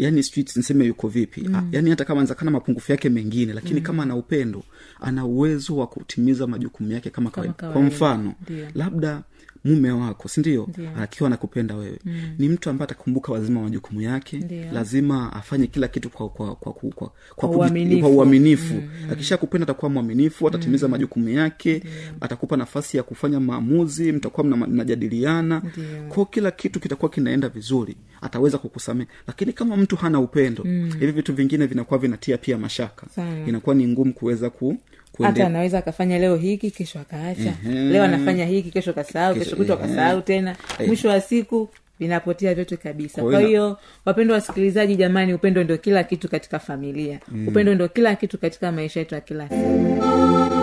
yani 0.00 0.22
sijui 0.22 0.46
niseme 0.56 0.84
yuko 0.84 1.08
vipi 1.08 1.48
mm. 1.48 1.68
yani 1.72 1.90
hata 1.90 2.04
kama 2.04 2.22
nzakana 2.22 2.50
mapungufu 2.50 2.92
yake 2.92 3.08
mengine 3.08 3.52
lakini 3.52 3.80
mm. 3.80 3.86
kama 3.86 4.02
ana 4.02 4.16
upendo 4.16 4.62
ana 5.00 5.24
uwezo 5.24 5.76
wa 5.76 5.86
kutimiza 5.86 6.46
majukumu 6.46 6.92
yake 6.92 7.10
kama 7.10 7.30
kawaida 7.30 7.54
kwa 7.54 7.82
mfano 7.82 8.34
Dio. 8.48 8.66
labda 8.74 9.22
mume 9.64 9.90
wako 9.90 10.28
sindio 10.28 10.66
Ndio. 10.68 10.90
akiwa 10.98 11.26
anakupenda 11.26 11.74
wewe 11.74 11.98
mm. 12.04 12.20
ni 12.38 12.48
mtu 12.48 12.70
ambaye 12.70 12.84
atakumbuka 12.84 13.32
lazima 13.32 13.62
majukumu 13.62 14.00
yake 14.02 14.36
Ndiyo. 14.38 14.72
lazima 14.72 15.32
afanye 15.32 15.66
kila 15.66 15.88
kitu 15.88 16.10
kwa 16.10 16.28
kwa 16.28 16.54
kwa, 16.56 16.72
kwa, 16.72 16.90
kwa, 16.92 17.10
kwa, 17.36 17.48
uaminifu. 17.50 18.00
kwa 18.00 18.10
uaminifu 18.10 18.74
mm, 18.74 18.80
mm. 19.04 19.10
akisha 19.12 19.36
kupenda 19.36 19.62
atakuwa 19.64 19.90
mwaminifu 19.90 20.48
atatimiza 20.48 20.86
mm. 20.88 20.90
majukumu 20.90 21.28
yake 21.28 21.82
atakupa 22.20 22.56
nafasi 22.56 22.96
ya 22.96 23.02
kufanya 23.02 23.40
maamuzi 23.40 24.12
mtakuwa 24.12 24.46
mnajadiliana 24.46 25.62
kwao 26.08 26.26
kila 26.26 26.50
kitu 26.50 26.80
kitakuwa 26.80 27.10
kinaenda 27.10 27.48
vizuri 27.48 27.96
ataweza 28.20 28.58
kukusamea 28.58 29.06
lakini 29.26 29.52
kama 29.52 29.76
mtu 29.76 29.96
hana 29.96 30.20
upendo 30.20 30.64
mm. 30.64 30.90
hivi 31.00 31.12
vitu 31.12 31.34
vingine 31.34 31.66
vinakuwa 31.66 31.98
vinatia 31.98 32.38
pia 32.38 32.58
mashaka 32.58 33.06
Sana. 33.08 33.46
inakuwa 33.48 33.74
ni 33.74 33.86
ngumu 33.88 34.12
kuweza 34.14 34.50
ku 34.50 34.76
hata 35.22 35.46
anaweza 35.46 35.78
akafanya 35.78 36.18
leo 36.18 36.36
hiki 36.36 36.70
kesho 36.70 36.98
akaacha. 36.98 37.52
Ehe. 37.66 37.74
leo 37.74 38.02
anafanya 38.04 38.46
hiki 38.46 38.70
kesho 38.70 38.92
kasahau 38.92 39.34
Kesho- 39.34 39.56
kutwa 39.56 39.78
ehe. 39.78 39.88
kasahau 39.88 40.20
tena. 40.22 40.56
Mwisho 40.86 41.08
wa 41.08 41.20
siku 41.20 41.68
vinapotea 42.00 42.54
vyote 42.54 42.76
kabisa. 42.76 43.22
Kwa 43.22 43.40
hiyo 43.40 43.76
wapendo 44.04 44.34
wasikilizaji 44.34 44.96
jamani 44.96 45.34
upendo 45.34 45.64
ndio 45.64 45.78
kila 45.78 46.04
kitu 46.04 46.28
katika 46.28 46.58
familia. 46.58 47.20
Mm. 47.28 47.48
upendo 47.48 47.74
ndio 47.74 47.88
kila 47.88 48.14
kitu 48.14 48.38
katika 48.38 48.72
maisha 48.72 49.00
yetu 49.00 49.14
ya 49.14 49.20
kila 49.20 49.48
siku 49.48 50.59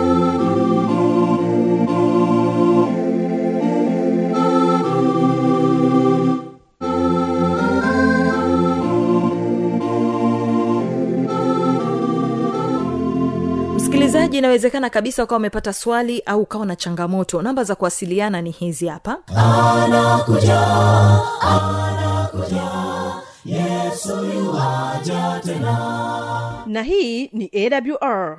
msikilizaji 14.38 14.46
inawezekana 14.58 14.90
kabisa 14.90 15.24
ukawa 15.24 15.38
umepata 15.38 15.72
swali 15.72 16.22
au 16.26 16.40
ukawa 16.42 16.66
na 16.66 16.76
changamoto. 16.76 17.42
Namba 17.42 17.64
za 17.64 17.74
kuwasiliana 17.74 18.42
ni 18.42 18.50
hizi 18.50 18.86
hapa. 18.86 19.18
Na 26.66 26.82
hii 26.82 27.28
ni 27.32 27.50
awr 27.54 28.38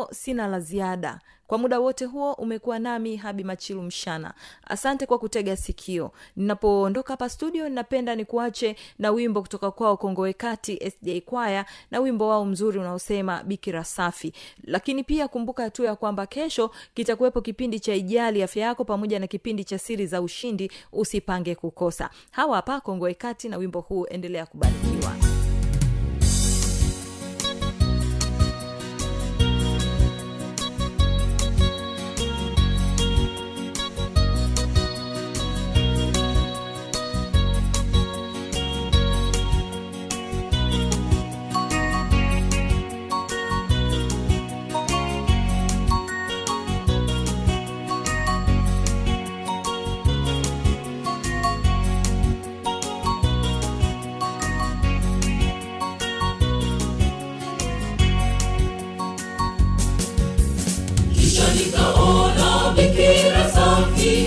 hapo 0.00 0.14
sina 0.14 0.46
la 0.46 0.60
ziada. 0.60 1.20
Kwa 1.46 1.58
muda 1.58 1.80
wote 1.80 2.04
huo 2.04 2.32
umekuwa 2.32 2.78
nami 2.78 3.16
habi 3.16 3.44
machilu 3.44 3.82
mshana 3.82 4.34
asante 4.64 5.06
kwa 5.06 5.18
kutega 5.18 5.56
sikio. 5.56 6.12
Ninapoondoka 6.36 7.12
hapa 7.12 7.28
studio 7.28 7.68
ninapenda 7.68 8.14
nikuache 8.14 8.76
na 8.98 9.10
wimbo 9.10 9.42
kutoka 9.42 9.70
kwao 9.70 9.96
kongowekati 9.96 10.90
sj 10.90 11.20
kwaya 11.24 11.64
na 11.90 12.00
wimbo 12.00 12.28
wao 12.28 12.44
mzuri 12.44 12.78
unaosema 12.78 13.42
bikira 13.42 13.84
safi. 13.84 14.32
Lakini 14.64 15.04
pia 15.04 15.28
kumbuka 15.28 15.70
tu 15.70 15.84
ya 15.84 15.96
kwamba 15.96 16.26
kesho 16.26 16.70
kitakuwepo 16.94 17.40
kipindi 17.40 17.80
cha 17.80 17.94
ijali 17.94 18.42
afya 18.42 18.62
yako 18.66 18.84
pamoja 18.84 19.18
na 19.18 19.26
kipindi 19.26 19.64
cha 19.64 19.78
siri 19.78 20.06
za 20.06 20.22
ushindi 20.22 20.70
usipange 20.92 21.54
kukosa. 21.54 22.10
Hawa 22.30 22.56
hapa 22.56 22.80
kongowekati 22.80 23.48
na 23.48 23.56
wimbo 23.56 23.80
huu 23.80 24.06
endelea 24.10 24.46
kubarikiwa 24.46 25.16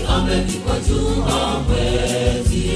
amevikwa 0.09 0.79
juu 0.87 1.23
ya 1.29 1.59
mwezi 1.67 2.71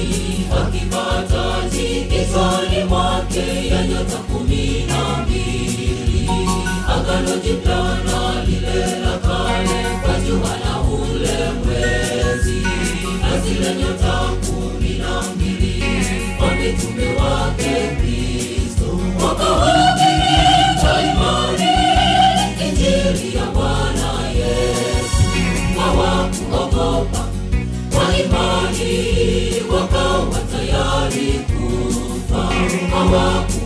akivaa 0.60 1.22
taji 1.22 2.84
mwake 2.88 3.68
ya 3.68 3.86
nyota 3.86 4.16
kumi 4.16 4.84
na 4.88 5.22
mbili 5.22 6.30
agano 6.88 7.36
jipya 7.44 7.76
na 7.76 8.44
lile 8.44 9.00
la 9.00 9.18
kale 9.18 9.84
kwa 10.02 10.20
jua 10.20 10.56
na 10.64 10.80
ule 10.80 11.38
mwezi 11.64 12.60
na 13.22 13.40
zile 13.40 13.74
nyota 13.74 14.20
kumi 14.46 14.88
na 14.98 15.22
mbili 15.36 15.84
kwa 16.38 16.54
tayari 33.08 33.57